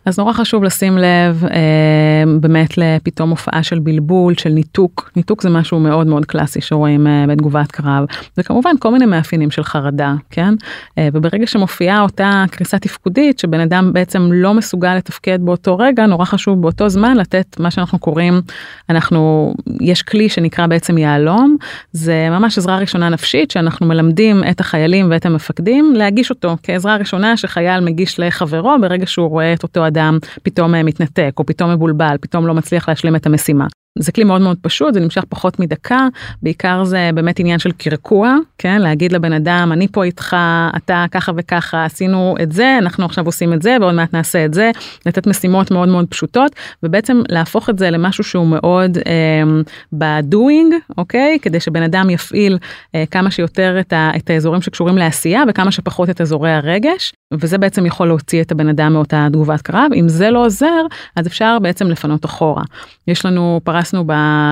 אז 0.05 0.19
נורא 0.19 0.33
חשוב 0.33 0.63
לשים 0.63 0.97
לב 0.97 1.43
אה, 1.45 2.23
באמת 2.39 2.77
לפתאום 2.77 3.29
הופעה 3.29 3.63
של 3.63 3.79
בלבול, 3.79 4.33
של 4.37 4.49
ניתוק. 4.49 5.11
ניתוק 5.15 5.41
זה 5.41 5.49
משהו 5.49 5.79
מאוד 5.79 6.07
מאוד 6.07 6.25
קלאסי 6.25 6.61
שרואים 6.61 7.07
אה, 7.07 7.25
בתגובת 7.27 7.71
קרב. 7.71 8.05
וכמובן 8.37 8.71
כל 8.79 8.91
מיני 8.91 9.05
מאפיינים 9.05 9.51
של 9.51 9.63
חרדה, 9.63 10.13
כן? 10.29 10.53
אה, 10.97 11.09
וברגע 11.13 11.47
שמופיעה 11.47 12.01
אותה 12.01 12.43
קריסה 12.51 12.79
תפקודית, 12.79 13.39
שבן 13.39 13.59
אדם 13.59 13.93
בעצם 13.93 14.29
לא 14.31 14.53
מסוגל 14.53 14.95
לתפקד 14.95 15.39
באותו 15.41 15.77
רגע, 15.77 16.05
נורא 16.05 16.25
חשוב 16.25 16.61
באותו 16.61 16.89
זמן 16.89 17.17
לתת 17.17 17.59
מה 17.59 17.71
שאנחנו 17.71 17.99
קוראים, 17.99 18.41
אנחנו, 18.89 19.53
יש 19.81 20.01
כלי 20.01 20.29
שנקרא 20.29 20.67
בעצם 20.67 20.97
יהלום, 20.97 21.57
זה 21.91 22.27
ממש 22.29 22.57
עזרה 22.57 22.77
ראשונה 22.77 23.09
נפשית, 23.09 23.51
שאנחנו 23.51 23.85
מלמדים 23.85 24.43
את 24.51 24.59
החיילים 24.59 25.07
ואת 25.11 25.25
המפקדים 25.25 25.93
להגיש 25.95 26.29
אותו 26.29 26.57
כעזרה 26.63 26.95
ראשונה 26.95 27.37
שחייל 27.37 27.79
מגיש 27.79 28.19
לחברו 28.19 28.75
ברגע 28.81 29.07
שהוא 29.07 29.29
רואה 29.29 29.53
את 29.53 29.63
אותו 29.63 29.76
אדם 29.83 30.17
פתאום 30.43 30.75
אה, 30.75 30.83
מתנתק 30.83 31.33
או 31.37 31.45
פתאום 31.45 31.71
מבולבל, 31.71 32.15
פתאום 32.21 32.47
לא 32.47 32.53
מצליח 32.53 32.89
להשלים 32.89 33.15
את 33.15 33.25
המשימה. 33.25 33.67
זה 33.99 34.11
כלי 34.11 34.23
מאוד 34.23 34.41
מאוד 34.41 34.57
פשוט, 34.61 34.93
זה 34.93 34.99
נמשך 34.99 35.23
פחות 35.29 35.59
מדקה, 35.59 36.07
בעיקר 36.43 36.83
זה 36.83 37.09
באמת 37.13 37.39
עניין 37.39 37.59
של 37.59 37.71
קרקוע, 37.71 38.35
כן, 38.57 38.81
להגיד 38.81 39.11
לבן 39.11 39.33
אדם, 39.33 39.69
אני 39.73 39.87
פה 39.87 40.03
איתך, 40.03 40.35
אתה 40.75 41.05
ככה 41.11 41.31
וככה, 41.37 41.85
עשינו 41.85 42.35
את 42.41 42.51
זה, 42.51 42.77
אנחנו 42.81 43.05
עכשיו 43.05 43.25
עושים 43.25 43.53
את 43.53 43.61
זה, 43.61 43.77
ועוד 43.81 43.93
מעט 43.93 44.13
נעשה 44.13 44.45
את 44.45 44.53
זה, 44.53 44.71
לתת 45.05 45.27
משימות 45.27 45.71
מאוד 45.71 45.89
מאוד 45.89 46.05
פשוטות, 46.09 46.51
ובעצם 46.83 47.21
להפוך 47.29 47.69
את 47.69 47.79
זה 47.79 47.89
למשהו 47.89 48.23
שהוא 48.23 48.47
מאוד 48.47 48.97
אה, 48.97 49.61
בדואינג, 49.93 50.73
אוקיי, 50.97 51.37
כדי 51.41 51.59
שבן 51.59 51.83
אדם 51.83 52.09
יפעיל 52.09 52.57
אה, 52.95 53.03
כמה 53.11 53.31
שיותר 53.31 53.77
את, 53.79 53.93
ה, 53.93 54.11
את 54.15 54.29
האזורים 54.29 54.61
שקשורים 54.61 54.97
לעשייה, 54.97 55.43
וכמה 55.49 55.71
שפחות 55.71 56.09
את 56.09 56.21
אזורי 56.21 56.51
הרגש, 56.51 57.13
וזה 57.33 57.57
בעצם 57.57 57.85
יכול 57.85 58.07
להוציא 58.07 58.41
את 58.41 58.51
הבן 58.51 58.69
אדם 58.69 58.93
מאותה 58.93 59.27
תגובת 59.31 59.61
קרב. 59.61 59.91
אם 59.95 60.09
זה 60.09 60.31
לא 60.31 60.45
עוזר, 60.45 60.81
אז 61.15 61.27
אפשר 61.27 61.57
בעצם 61.61 61.87
לפנות 61.87 62.25
אחורה. 62.25 62.63
יש 63.07 63.25
לנו, 63.25 63.61
פרסנו 63.87 64.05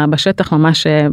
בשטח 0.09 0.53
ממש 0.53 0.87
אה, 0.87 1.07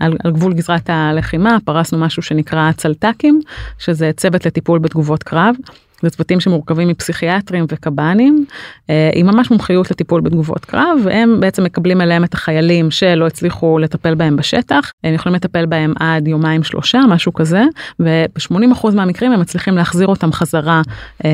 על, 0.00 0.16
על 0.24 0.32
גבול 0.32 0.54
גזרת 0.54 0.90
הלחימה, 0.90 1.58
פרסנו 1.64 1.98
משהו 1.98 2.22
שנקרא 2.22 2.72
צלטקים, 2.72 3.40
שזה 3.78 4.10
צוות 4.16 4.46
לטיפול 4.46 4.78
בתגובות 4.78 5.22
קרב. 5.22 5.54
זה 6.02 6.10
צוותים 6.10 6.40
שמורכבים 6.40 6.88
מפסיכיאטרים 6.88 7.64
וקב"נים, 7.68 8.44
אה, 8.90 9.10
עם 9.14 9.26
ממש 9.26 9.50
מומחיות 9.50 9.90
לטיפול 9.90 10.20
בתגובות 10.20 10.64
קרב, 10.64 10.98
והם 11.04 11.40
בעצם 11.40 11.64
מקבלים 11.64 12.00
אליהם 12.00 12.24
את 12.24 12.34
החיילים 12.34 12.90
שלא 12.90 13.26
הצליחו 13.26 13.78
לטפל 13.78 14.14
בהם 14.14 14.36
בשטח, 14.36 14.92
הם 15.04 15.14
יכולים 15.14 15.36
לטפל 15.36 15.66
בהם 15.66 15.94
עד 16.00 16.28
יומיים 16.28 16.62
שלושה, 16.62 17.00
משהו 17.08 17.32
כזה, 17.32 17.64
וב-80% 18.00 18.90
מהמקרים 18.94 19.32
הם 19.32 19.40
מצליחים 19.40 19.76
להחזיר 19.76 20.06
אותם 20.06 20.32
חזרה 20.32 20.82
אה, 21.24 21.30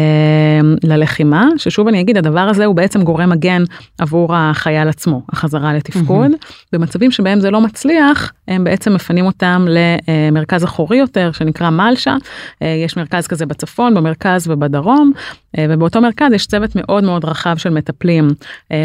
ללחימה, 0.84 1.48
ששוב 1.56 1.88
אני 1.88 2.00
אגיד, 2.00 2.16
הדבר 2.16 2.40
הזה 2.40 2.64
הוא 2.64 2.74
בעצם 2.74 3.02
גורם 3.02 3.30
מגן 3.30 3.62
עבור 3.98 4.36
החייל 4.36 4.88
עצמו, 4.88 5.22
החזרה 5.32 5.74
לתפקוד. 5.74 6.30
Mm-hmm. 6.30 6.68
במצבים 6.72 7.10
שבהם 7.10 7.40
זה 7.40 7.50
לא 7.50 7.60
מצליח, 7.60 8.32
הם 8.48 8.64
בעצם 8.64 8.94
מפנים 8.94 9.26
אותם 9.26 9.66
למרכז 9.68 10.64
אחורי 10.64 10.96
יותר, 10.96 11.32
שנקרא 11.32 11.70
מלשה, 11.70 12.16
אה, 12.62 12.68
יש 12.84 12.96
מרכז 12.96 13.26
כזה 13.26 13.46
בצפון, 13.46 13.94
במרכז 13.94 14.46
ובדרום, 14.54 15.12
ובאותו 15.60 16.00
מרכז 16.00 16.32
יש 16.32 16.46
צוות 16.46 16.70
מאוד 16.74 17.04
מאוד 17.04 17.24
רחב 17.24 17.56
של 17.56 17.70
מטפלים. 17.70 18.28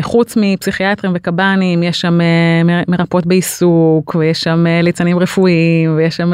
חוץ 0.02 0.38
מפסיכיאטרים 0.42 1.12
וקב"נים, 1.16 1.84
יש 1.84 2.02
שם 2.02 2.20
מרפאות 2.88 3.26
בעיסוק, 3.26 4.16
ויש 4.16 4.42
שם 4.42 4.66
ליצנים 4.84 5.20
רפואיים, 5.20 5.96
ויש 5.96 6.18
שם 6.18 6.32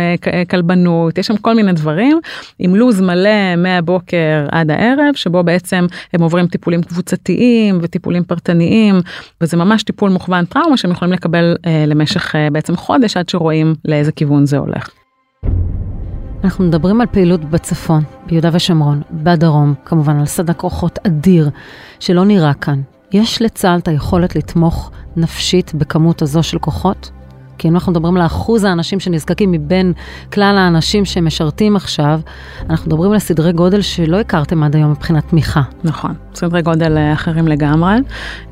כלבנות, 0.50 1.18
יש 1.18 1.28
שם 1.28 1.38
כל 1.38 1.56
מיני 1.56 1.74
דברים, 1.74 2.20
עם 2.60 2.76
לו"ז 2.76 3.02
מלא 3.02 3.56
מהבוקר 3.58 4.46
עד 4.52 4.72
הערב, 4.72 5.16
שבו 5.16 5.44
בעצם 5.44 5.86
הם 6.14 6.22
עוברים 6.22 6.48
טיפולים 6.48 6.84
קבוצתיים 6.84 7.80
וטיפולים 7.82 8.24
פרטניים, 8.24 8.96
וזה 9.42 9.58
ממש 9.58 9.84
טיפול 9.84 10.10
מוכוון 10.10 10.46
טראומה 10.46 10.78
שהם 10.78 10.92
יכולים 10.92 11.14
לקבל 11.14 11.56
למשך 11.88 12.36
בעצם 12.52 12.76
חודש 12.76 13.18
עד 13.18 13.30
שרואים 13.30 13.76
לאיזה 13.86 14.12
כיוון 14.12 14.46
זה 14.46 14.58
הולך. 14.58 15.05
אנחנו 16.46 16.64
מדברים 16.64 17.02
על 17.02 17.08
פעילות 17.08 17.46
בצפון, 17.46 18.04
ביהודה 18.26 18.50
ושומרון, 18.54 19.02
בדרום, 19.12 19.74
כמובן 19.86 20.20
על 20.20 20.26
סדק 20.26 20.58
כוחות 20.58 21.00
אדיר, 21.08 21.50
שלא 22.00 22.26
נראה 22.26 22.54
כאן. 22.54 22.82
יש 23.12 23.42
לצה"ל 23.42 23.80
את 23.80 23.88
היכולת 23.88 24.36
לתמוך 24.36 24.92
נפשית 25.16 25.74
בכמות 25.76 26.22
הזו 26.22 26.44
של 26.44 26.60
כוחות? 26.60 27.12
כי 27.58 27.68
אם 27.68 27.74
אנחנו 27.74 27.92
מדברים 27.92 28.18
על 28.18 28.26
אחוז 28.26 28.64
האנשים 28.64 29.00
שנזקקים 29.00 29.52
מבין 29.52 29.94
כלל 30.34 30.58
האנשים 30.58 31.06
שמשרתים 31.06 31.76
עכשיו, 31.76 32.20
אנחנו 32.70 32.88
מדברים 32.88 33.12
על 33.12 33.20
סדרי 33.20 33.54
גודל 33.54 33.82
שלא 33.82 34.20
הכרתם 34.20 34.64
עד 34.64 34.76
היום 34.76 34.92
מבחינת 34.92 35.28
תמיכה. 35.30 35.62
נכון, 35.84 36.14
סדרי 36.36 36.62
גודל 36.62 36.98
אה, 36.98 37.14
אחרים 37.14 37.48
לגמרי. 37.48 37.96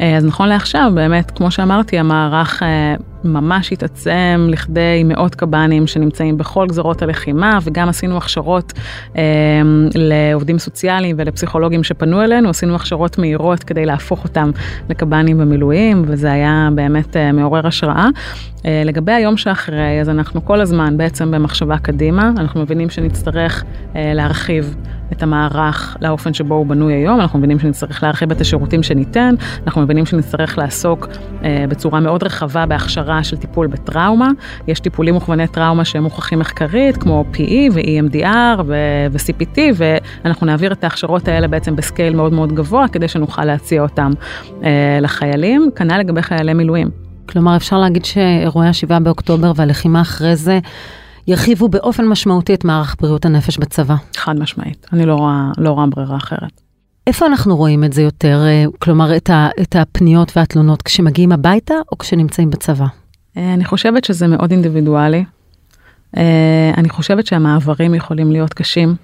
אה, 0.02 0.18
אז 0.18 0.26
נכון 0.26 0.50
לעכשיו, 0.50 0.92
באמת, 0.96 1.32
כמו 1.32 1.52
שאמרתי, 1.52 2.00
המערך 2.00 2.64
אה, 2.64 2.96
ממש 3.24 3.72
התעצם 3.72 4.48
לכדי 4.50 5.04
מאות 5.06 5.36
קב"נים 5.36 5.88
שנמצאים 5.88 6.38
בכל 6.38 6.68
גזרות 6.68 7.02
הלחימה, 7.02 7.60
וגם 7.64 7.90
עשינו 7.90 8.18
הכשרות 8.18 8.74
אה, 9.18 9.22
לעובדים 9.96 10.60
סוציאליים 10.60 11.16
ולפסיכולוגים 11.20 11.84
שפנו 11.84 12.22
אלינו, 12.22 12.50
עשינו 12.50 12.76
הכשרות 12.76 13.18
מהירות 13.18 13.64
כדי 13.64 13.86
להפוך 13.86 14.24
אותם 14.24 14.52
לקב"נים 14.90 15.38
במילואים, 15.38 16.04
וזה 16.08 16.32
היה 16.32 16.70
באמת 16.76 17.18
אה, 17.18 17.32
מעורר 17.32 17.68
השראה. 17.68 18.08
אה, 18.66 18.82
לגבי 18.86 19.12
היום 19.12 19.38
שאחרי, 19.38 20.02
אז 20.02 20.10
אנחנו 20.10 20.46
כל 20.46 20.62
הזמן 20.62 20.98
בעצם 20.98 21.32
במחשבה 21.32 21.78
קדימה, 21.78 22.32
אנחנו 22.38 22.62
מבינים 22.62 22.90
שנצטרך 22.90 23.64
אה, 23.96 24.14
להרחיב 24.14 24.76
את 25.12 25.24
המערך 25.24 25.98
לאופן 26.02 26.34
שבו 26.34 26.56
הוא 26.56 26.66
בנוי 26.66 26.94
היום, 26.94 27.22
אנחנו 27.22 27.40
מבינים 27.40 27.60
שנצטרך 27.60 28.04
להרחיב 28.04 28.32
את 28.32 28.42
השירותים 28.42 28.84
שניתן, 28.84 29.36
אנחנו 29.68 29.82
מבינים 29.82 30.06
שנצטרך 30.06 30.58
לעסוק 30.58 31.08
אה, 31.44 31.66
בצורה 31.70 32.00
מאוד 32.00 32.24
רחבה 32.24 32.66
בהכשרה 32.66 33.24
של 33.24 33.38
טיפול 33.38 33.68
בטראומה, 33.68 34.30
יש 34.68 34.80
טיפולים 34.80 35.14
מוכווני 35.14 35.48
טראומה 35.48 35.86
שהם 35.86 36.04
מוכחים 36.04 36.40
מחקרית, 36.40 36.98
כמו 36.98 37.26
PE 37.34 37.72
ו-EMDR 37.74 38.62
ו-CPT, 38.66 39.60
ואנחנו 39.76 40.46
נעביר 40.46 40.72
את 40.72 40.84
ההכשרות 40.84 41.28
האלה 41.28 41.48
בעצם 41.48 41.76
בסקייל 41.76 42.16
מאוד 42.16 42.34
מאוד 42.34 42.54
גבוה, 42.54 42.88
כדי 42.88 43.08
שנוכל 43.08 43.46
להציע 43.46 43.82
אותם 43.82 44.12
אה, 44.64 44.98
לחיילים, 45.02 45.70
כנ"ל 45.76 45.98
לגבי 45.98 46.22
חיילי 46.22 46.54
מילואים. 46.54 46.90
כלומר, 47.30 47.56
אפשר 47.56 47.78
להגיד 47.78 48.06
שאירועי 48.06 48.68
ה-7 48.68 49.00
באוקטובר 49.00 49.52
והלחימה 49.56 50.02
אחרי 50.02 50.36
זה, 50.36 50.60
ירחיבו 51.28 51.70
באופן 51.70 52.08
משמעותי 52.08 52.54
את 52.54 52.66
מערך 52.66 52.96
בריאות 53.02 53.26
הנפש 53.26 53.58
בצבא. 53.58 53.96
חד 54.16 54.40
משמעית, 54.40 54.88
אני 54.94 55.06
לא 55.06 55.16
רואה, 55.16 55.52
לא 55.58 55.70
רואה 55.70 55.86
ברירה 55.86 56.18
אחרת. 56.18 56.62
איפה 57.08 57.26
אנחנו 57.26 57.58
רואים 57.58 57.84
את 57.84 57.94
זה 57.94 58.02
יותר, 58.02 58.42
אה, 58.46 58.66
כלומר 58.80 59.16
את, 59.16 59.30
ה, 59.30 59.50
את 59.62 59.76
הפניות 59.76 60.38
והתלונות, 60.38 60.82
כשמגיעים 60.82 61.32
הביתה 61.32 61.74
או 61.92 61.98
כשנמצאים 61.98 62.50
בצבא? 62.50 62.86
אה, 63.38 63.54
אני 63.54 63.66
חושבת 63.66 64.04
שזה 64.04 64.28
מאוד 64.28 64.52
אינדיבידואלי. 64.52 65.24
אה, 66.18 66.72
אני 66.78 66.90
חושבת 66.90 67.26
שהמעברים 67.26 67.96
יכולים 67.96 68.32
להיות 68.32 68.54
קשים. 68.54 68.96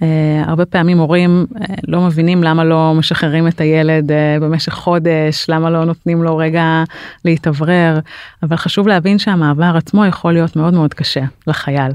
Uh, 0.00 0.02
הרבה 0.48 0.66
פעמים 0.66 0.98
הורים 0.98 1.46
uh, 1.54 1.62
לא 1.88 2.00
מבינים 2.00 2.42
למה 2.42 2.64
לא 2.64 2.92
משחררים 2.96 3.48
את 3.48 3.60
הילד 3.60 4.10
uh, 4.10 4.14
במשך 4.40 4.72
חודש, 4.72 5.46
למה 5.48 5.70
לא 5.70 5.84
נותנים 5.84 6.22
לו 6.22 6.36
רגע 6.36 6.84
להתאוורר, 7.24 7.98
אבל 8.42 8.56
חשוב 8.56 8.88
להבין 8.88 9.18
שהמעבר 9.18 9.72
עצמו 9.76 10.06
יכול 10.06 10.32
להיות 10.32 10.56
מאוד 10.56 10.74
מאוד 10.74 10.94
קשה 10.94 11.20
לחייל. 11.46 11.92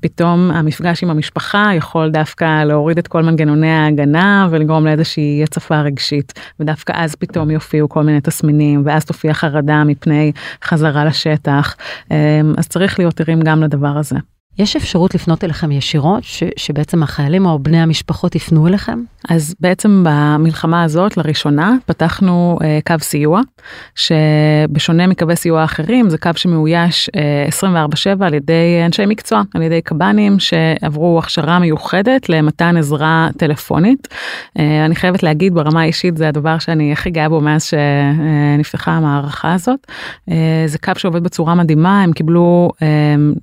פתאום 0.00 0.50
המפגש 0.50 1.02
עם 1.02 1.10
המשפחה 1.10 1.70
יכול 1.76 2.10
דווקא 2.10 2.64
להוריד 2.64 2.98
את 2.98 3.08
כל 3.08 3.22
מנגנוני 3.22 3.70
ההגנה 3.70 4.48
ולגרום 4.50 4.86
לאיזושהי 4.86 5.42
הצפה 5.42 5.80
רגשית, 5.80 6.32
ודווקא 6.60 6.92
אז 6.96 7.14
פתאום 7.14 7.50
יופיעו 7.50 7.88
כל 7.88 8.02
מיני 8.02 8.20
תסמינים, 8.20 8.82
ואז 8.84 9.04
תופיע 9.04 9.34
חרדה 9.34 9.84
מפני 9.84 10.32
חזרה 10.64 11.04
לשטח, 11.04 11.76
אז 12.56 12.68
צריך 12.68 12.98
להיות 12.98 13.20
ערים 13.20 13.40
גם 13.40 13.62
לדבר 13.62 13.98
הזה. 13.98 14.16
יש 14.58 14.76
אפשרות 14.76 15.14
לפנות 15.14 15.44
אליכם 15.44 15.70
ישירות, 15.70 16.24
ש, 16.24 16.42
שבעצם 16.56 17.02
החיילים 17.02 17.46
או 17.46 17.58
בני 17.58 17.80
המשפחות 17.80 18.34
יפנו 18.34 18.66
אליכם? 18.66 18.98
אז 19.28 19.54
בעצם 19.60 20.04
במלחמה 20.06 20.82
הזאת, 20.82 21.16
לראשונה, 21.16 21.74
פתחנו 21.86 22.58
אה, 22.62 22.78
קו 22.86 22.94
סיוע, 23.00 23.40
שבשונה 23.94 25.06
מקווי 25.06 25.36
סיוע 25.36 25.64
אחרים, 25.64 26.10
זה 26.10 26.18
קו 26.18 26.30
שמאויש 26.36 27.10
אה, 27.16 27.72
24/7 28.20 28.24
על 28.24 28.34
ידי 28.34 28.82
אנשי 28.86 29.06
מקצוע, 29.06 29.42
על 29.54 29.62
ידי 29.62 29.80
קב"נים 29.82 30.36
שעברו 30.38 31.18
הכשרה 31.18 31.58
מיוחדת 31.58 32.28
למתן 32.28 32.76
עזרה 32.76 33.28
טלפונית. 33.38 34.08
אה, 34.58 34.84
אני 34.84 34.94
חייבת 34.94 35.22
להגיד 35.22 35.54
ברמה 35.54 35.80
האישית, 35.80 36.16
זה 36.16 36.28
הדבר 36.28 36.58
שאני 36.58 36.92
הכי 36.92 37.10
גאה 37.10 37.28
בו 37.28 37.40
מאז 37.40 37.64
שנפתחה 37.64 38.90
המערכה 38.90 39.54
הזאת. 39.54 39.86
אה, 40.30 40.64
זה 40.66 40.78
קו 40.78 40.92
שעובד 40.96 41.22
בצורה 41.22 41.54
מדהימה, 41.54 42.02
הם 42.02 42.12
קיבלו 42.12 42.70
אה, 42.82 42.86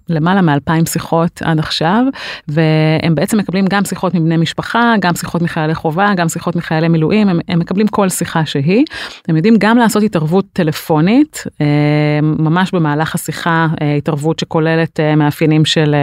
למעלה 0.10 0.42
מ-2,000 0.42 0.99
שיחות 1.00 1.42
עד 1.46 1.60
עכשיו, 1.60 2.04
והם 2.48 3.16
בעצם 3.16 3.38
מקבלים 3.38 3.66
גם 3.70 3.86
שיחות 3.86 4.14
מבני 4.14 4.38
משפחה, 4.38 4.94
גם 5.00 5.16
שיחות 5.16 5.42
מחיילי 5.42 5.76
חובה, 5.76 6.14
גם 6.16 6.30
שיחות 6.30 6.56
מחיילי 6.56 6.88
מילואים, 6.88 7.30
הם, 7.30 7.40
הם 7.48 7.60
מקבלים 7.60 7.88
כל 7.88 8.10
שיחה 8.10 8.46
שהיא. 8.46 8.86
הם 9.28 9.36
יודעים 9.36 9.56
גם 9.60 9.78
לעשות 9.78 10.04
התערבות 10.04 10.46
טלפונית, 10.54 11.44
אה, 11.62 11.66
ממש 12.22 12.72
במהלך 12.72 13.16
השיחה, 13.16 13.68
אה, 13.82 13.96
התערבות 13.96 14.40
שכוללת 14.40 15.00
אה, 15.00 15.16
מאפיינים 15.16 15.66
של, 15.66 15.96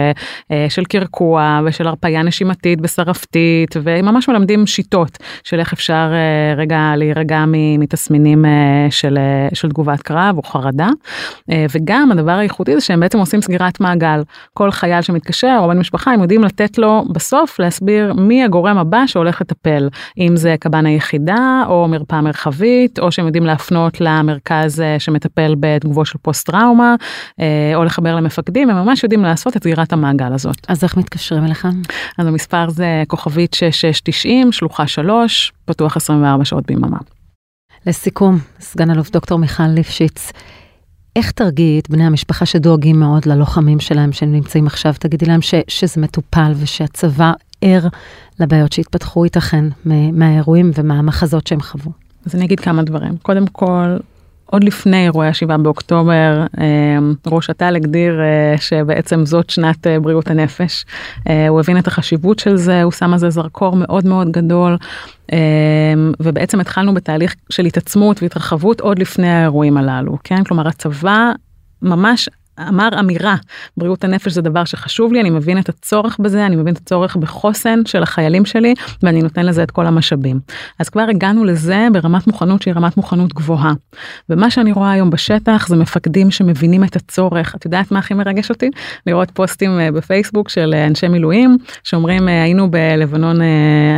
של 0.69 0.85
קרקוע 0.85 1.61
ושל 1.65 1.87
הרפאיה 1.87 2.23
נשימתית 2.23 2.79
ושרפתית, 2.83 3.75
וממש 3.83 4.29
מלמדים 4.29 4.67
שיטות 4.67 5.17
של 5.43 5.59
איך 5.59 5.73
אפשר 5.73 6.11
רגע 6.57 6.93
להירגע 6.95 7.43
מתסמינים 7.79 8.45
של, 8.89 9.17
של 9.53 9.69
תגובת 9.69 10.01
קרב 10.01 10.37
או 10.37 10.43
חרדה. 10.43 10.89
וגם 11.49 12.11
הדבר 12.11 12.31
הייחודי 12.31 12.75
זה 12.75 12.81
שהם 12.81 12.99
בעצם 12.99 13.19
עושים 13.19 13.41
סגירת 13.41 13.79
מעגל. 13.79 14.21
כל 14.53 14.71
חי 14.71 14.86
חייל 14.87 15.01
שמתקשר 15.01 15.57
או 15.61 15.67
בן 15.67 15.79
משפחה 15.79 16.11
הם 16.11 16.21
יודעים 16.21 16.43
לתת 16.43 16.77
לו 16.77 17.05
בסוף 17.11 17.59
להסביר 17.59 18.13
מי 18.13 18.43
הגורם 18.43 18.77
הבא 18.77 19.03
שהולך 19.07 19.41
לטפל 19.41 19.89
אם 20.17 20.35
זה 20.35 20.55
קב"ן 20.59 20.85
היחידה 20.85 21.63
או 21.67 21.87
מרפאה 21.87 22.21
מרחבית 22.21 22.99
או 22.99 23.11
שהם 23.11 23.25
יודעים 23.25 23.45
להפנות 23.45 24.01
למרכז 24.01 24.81
אה, 24.81 24.99
שמטפל 24.99 25.55
בתגובות 25.59 26.05
של 26.05 26.17
פוסט 26.21 26.45
טראומה 26.45 26.95
אה, 27.39 27.71
או 27.75 27.83
לחבר 27.83 28.15
למפקדים 28.15 28.69
הם 28.69 28.75
ממש 28.85 29.03
יודעים 29.03 29.23
לעשות 29.23 29.57
את 29.57 29.63
סגירת 29.63 29.93
המעגל 29.93 30.33
הזאת. 30.33 30.57
אז 30.67 30.83
איך 30.83 30.97
מתקשרים 30.97 31.45
אליכם? 31.45 31.81
אז 32.17 32.27
המספר 32.27 32.69
זה 32.69 33.03
כוכבית 33.07 33.53
6690 33.53 34.51
שלוחה 34.51 34.87
3 34.87 35.53
פתוח 35.65 35.97
24 35.97 36.45
שעות 36.45 36.65
ביממה. 36.65 36.97
לסיכום 37.85 38.37
סגן 38.59 38.91
אלוף 38.91 39.11
דוקטור 39.11 39.39
מיכל 39.39 39.67
ליפשיץ. 39.67 40.31
איך 41.17 41.31
תרגיעי 41.31 41.79
את 41.79 41.89
בני 41.89 42.03
המשפחה 42.03 42.45
שדואגים 42.45 42.99
מאוד 42.99 43.25
ללוחמים 43.25 43.79
שלהם 43.79 44.11
שהם 44.11 44.31
נמצאים 44.31 44.67
עכשיו? 44.67 44.93
תגידי 44.99 45.25
להם 45.25 45.41
ש, 45.41 45.53
שזה 45.67 46.01
מטופל 46.01 46.51
ושהצבא 46.55 47.31
ער 47.61 47.87
לבעיות 48.39 48.73
שהתפתחו 48.73 49.25
ייתכן 49.25 49.65
מהאירועים 50.13 50.71
ומהמחזות 50.75 51.47
שהם 51.47 51.61
חוו. 51.61 51.91
אז 52.25 52.35
אני 52.35 52.45
אגיד 52.45 52.59
כמה 52.59 52.83
דברים. 52.83 53.17
קודם 53.17 53.47
כל, 53.47 53.97
עוד 54.51 54.63
לפני 54.63 55.03
אירועי 55.03 55.29
השבעה 55.29 55.57
באוקטובר, 55.57 56.45
אה, 56.59 56.65
ראש 57.27 57.49
אט"ל 57.49 57.75
הגדיר 57.75 58.21
אה, 58.21 58.55
שבעצם 58.57 59.25
זאת 59.25 59.49
שנת 59.49 59.87
אה, 59.87 59.99
בריאות 59.99 60.27
הנפש. 60.27 60.85
הוא 61.49 61.59
הבין 61.59 61.77
את 61.77 61.87
החשיבות 61.87 62.39
של 62.39 62.55
זה, 62.55 62.83
הוא 62.83 62.91
שם 62.91 63.13
על 63.13 63.19
זה 63.19 63.29
זרקור 63.29 63.75
מאוד 63.75 64.05
מאוד 64.05 64.31
גדול, 64.31 64.77
ובעצם 66.19 66.59
התחלנו 66.59 66.93
בתהליך 66.93 67.35
של 67.49 67.65
התעצמות 67.65 68.23
והתרחבות 68.23 68.81
עוד 68.81 68.99
לפני 68.99 69.29
האירועים 69.29 69.77
הללו, 69.77 70.17
כן? 70.23 70.43
כלומר 70.43 70.67
הצבא 70.67 71.31
ממש 71.81 72.29
אמר 72.59 72.89
אמירה, 72.99 73.35
בריאות 73.77 74.03
הנפש 74.03 74.31
זה 74.31 74.41
דבר 74.41 74.65
שחשוב 74.65 75.13
לי, 75.13 75.21
אני 75.21 75.29
מבין 75.29 75.59
את 75.59 75.69
הצורך 75.69 76.17
בזה, 76.19 76.45
אני 76.45 76.55
מבין 76.55 76.73
את 76.73 76.79
הצורך 76.79 77.15
בחוסן 77.15 77.79
של 77.85 78.03
החיילים 78.03 78.45
שלי, 78.45 78.73
ואני 79.03 79.21
נותן 79.21 79.45
לזה 79.45 79.63
את 79.63 79.71
כל 79.71 79.85
המשאבים. 79.85 80.39
אז 80.79 80.89
כבר 80.89 81.05
הגענו 81.09 81.45
לזה 81.45 81.87
ברמת 81.93 82.27
מוכנות 82.27 82.61
שהיא 82.61 82.73
רמת 82.73 82.97
מוכנות 82.97 83.33
גבוהה. 83.33 83.73
ומה 84.29 84.51
שאני 84.51 84.71
רואה 84.71 84.91
היום 84.91 85.09
בשטח 85.09 85.67
זה 85.67 85.75
מפקדים 85.75 86.31
שמבינים 86.31 86.83
את 86.83 86.95
הצורך. 86.95 87.55
את 87.55 87.65
יודעת 87.65 87.91
מה 87.91 87.99
הכי 87.99 88.13
מרגש 88.13 88.49
אותי? 88.49 88.69
לראות 89.07 89.31
פוסטים 89.31 89.79
אה, 89.79 89.91
בפייסבוק 89.91 90.49
של 90.49 90.73
אה, 90.73 90.87
אנשי 90.87 91.07
מילואים, 91.07 91.57
שאומרים 91.83 92.29
אה, 92.29 92.43
היינו 92.43 92.71
בלבנון 92.71 93.39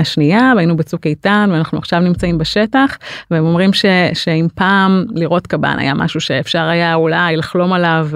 השנייה, 0.02 0.54
והיינו 0.56 0.78
בצוק 0.78 1.06
איתן, 1.06 1.50
ואנחנו 1.54 1.78
עכשיו 1.78 2.00
נמצאים 2.00 2.38
בשטח, 2.38 2.98
והם 3.32 3.46
אומרים 3.46 3.74
ש, 3.74 3.86
שאם 4.14 4.48
פעם 4.56 5.06
לראות 5.16 5.48
קב"ן 5.48 5.76
היה 5.80 5.94
משהו 5.94 6.22
שאפשר 6.22 6.64
היה 6.64 6.96
אולי 6.96 7.38
לחלום 7.38 7.74
עליו, 7.74 8.10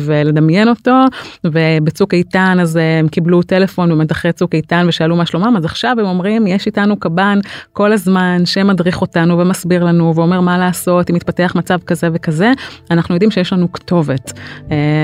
ולדמיין 0.00 0.68
אותו, 0.68 1.04
ובצוק 1.44 2.14
איתן 2.14 2.58
אז 2.60 2.78
הם 3.00 3.08
קיבלו 3.08 3.42
טלפון 3.42 3.88
באמת 3.88 4.12
אחרי 4.12 4.32
צוק 4.32 4.54
איתן 4.54 4.86
ושאלו 4.88 5.16
מה 5.16 5.26
שלומם, 5.26 5.56
אז 5.56 5.64
עכשיו 5.64 5.96
הם 6.00 6.06
אומרים 6.06 6.46
יש 6.46 6.66
איתנו 6.66 6.96
קב"ן 6.96 7.38
כל 7.72 7.92
הזמן 7.92 8.42
שמדריך 8.44 9.00
אותנו 9.00 9.38
ומסביר 9.38 9.84
לנו 9.84 10.12
ואומר 10.16 10.40
מה 10.40 10.58
לעשות 10.58 11.10
אם 11.10 11.14
מתפתח 11.14 11.52
מצב 11.54 11.78
כזה 11.86 12.08
וכזה, 12.12 12.52
אנחנו 12.90 13.14
יודעים 13.14 13.30
שיש 13.30 13.52
לנו 13.52 13.72
כתובת. 13.72 14.32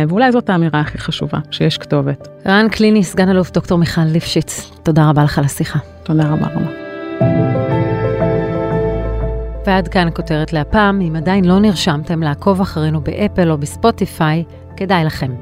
ואולי 0.08 0.32
זאת 0.32 0.50
האמירה 0.50 0.80
הכי 0.80 0.98
חשובה, 0.98 1.38
שיש 1.50 1.78
כתובת. 1.78 2.28
רן 2.46 2.68
קליני, 2.68 3.04
סגן 3.04 3.28
אלוף 3.28 3.50
דוקטור 3.50 3.78
מיכל 3.78 4.04
ליפשיץ, 4.04 4.70
תודה 4.82 5.08
רבה 5.08 5.24
לך 5.24 5.38
על 5.38 5.44
השיחה. 5.44 5.78
תודה 6.02 6.24
רבה 6.24 6.46
רבה. 6.46 6.81
ועד 9.72 9.88
כאן 9.88 10.08
הכותרת 10.08 10.52
להפעם, 10.52 11.00
אם 11.00 11.16
עדיין 11.16 11.44
לא 11.44 11.58
נרשמתם 11.58 12.22
לעקוב 12.22 12.60
אחרינו 12.60 13.00
באפל 13.00 13.50
או 13.50 13.58
בספוטיפיי, 13.58 14.44
כדאי 14.76 15.04
לכם. 15.04 15.32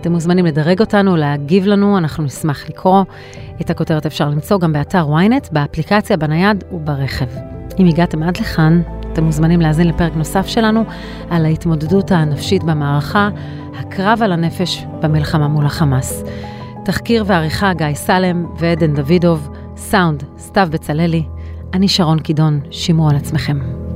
אתם 0.00 0.12
מוזמנים 0.12 0.46
לדרג 0.46 0.80
אותנו, 0.80 1.16
להגיב 1.16 1.66
לנו, 1.66 1.98
אנחנו 1.98 2.24
נשמח 2.24 2.68
לקרוא. 2.68 3.04
את 3.60 3.70
הכותרת 3.70 4.06
אפשר 4.06 4.28
למצוא 4.28 4.58
גם 4.58 4.72
באתר 4.72 5.06
ynet, 5.06 5.52
באפליקציה, 5.52 6.16
בנייד 6.16 6.64
וברכב. 6.72 7.26
אם 7.78 7.86
הגעתם 7.86 8.22
עד 8.22 8.36
לכאן, 8.36 8.80
אתם 9.12 9.24
מוזמנים 9.24 9.60
להאזין 9.60 9.88
לפרק 9.88 10.12
נוסף 10.16 10.46
שלנו 10.46 10.84
על 11.30 11.44
ההתמודדות 11.44 12.10
הנפשית 12.10 12.64
במערכה, 12.64 13.28
הקרב 13.78 14.22
על 14.22 14.32
הנפש 14.32 14.84
במלחמה 15.02 15.48
מול 15.48 15.66
החמאס. 15.66 16.24
תחקיר 16.84 17.24
ועריכה 17.26 17.72
גיא 17.74 17.94
סלם 17.94 18.46
ועדן 18.58 18.94
דוידוב, 18.94 19.50
סאונד 19.76 20.22
סתיו 20.38 20.68
בצללי. 20.70 21.22
אני 21.74 21.88
שרון 21.88 22.18
קידון, 22.18 22.60
שימו 22.70 23.10
על 23.10 23.16
עצמכם. 23.16 23.87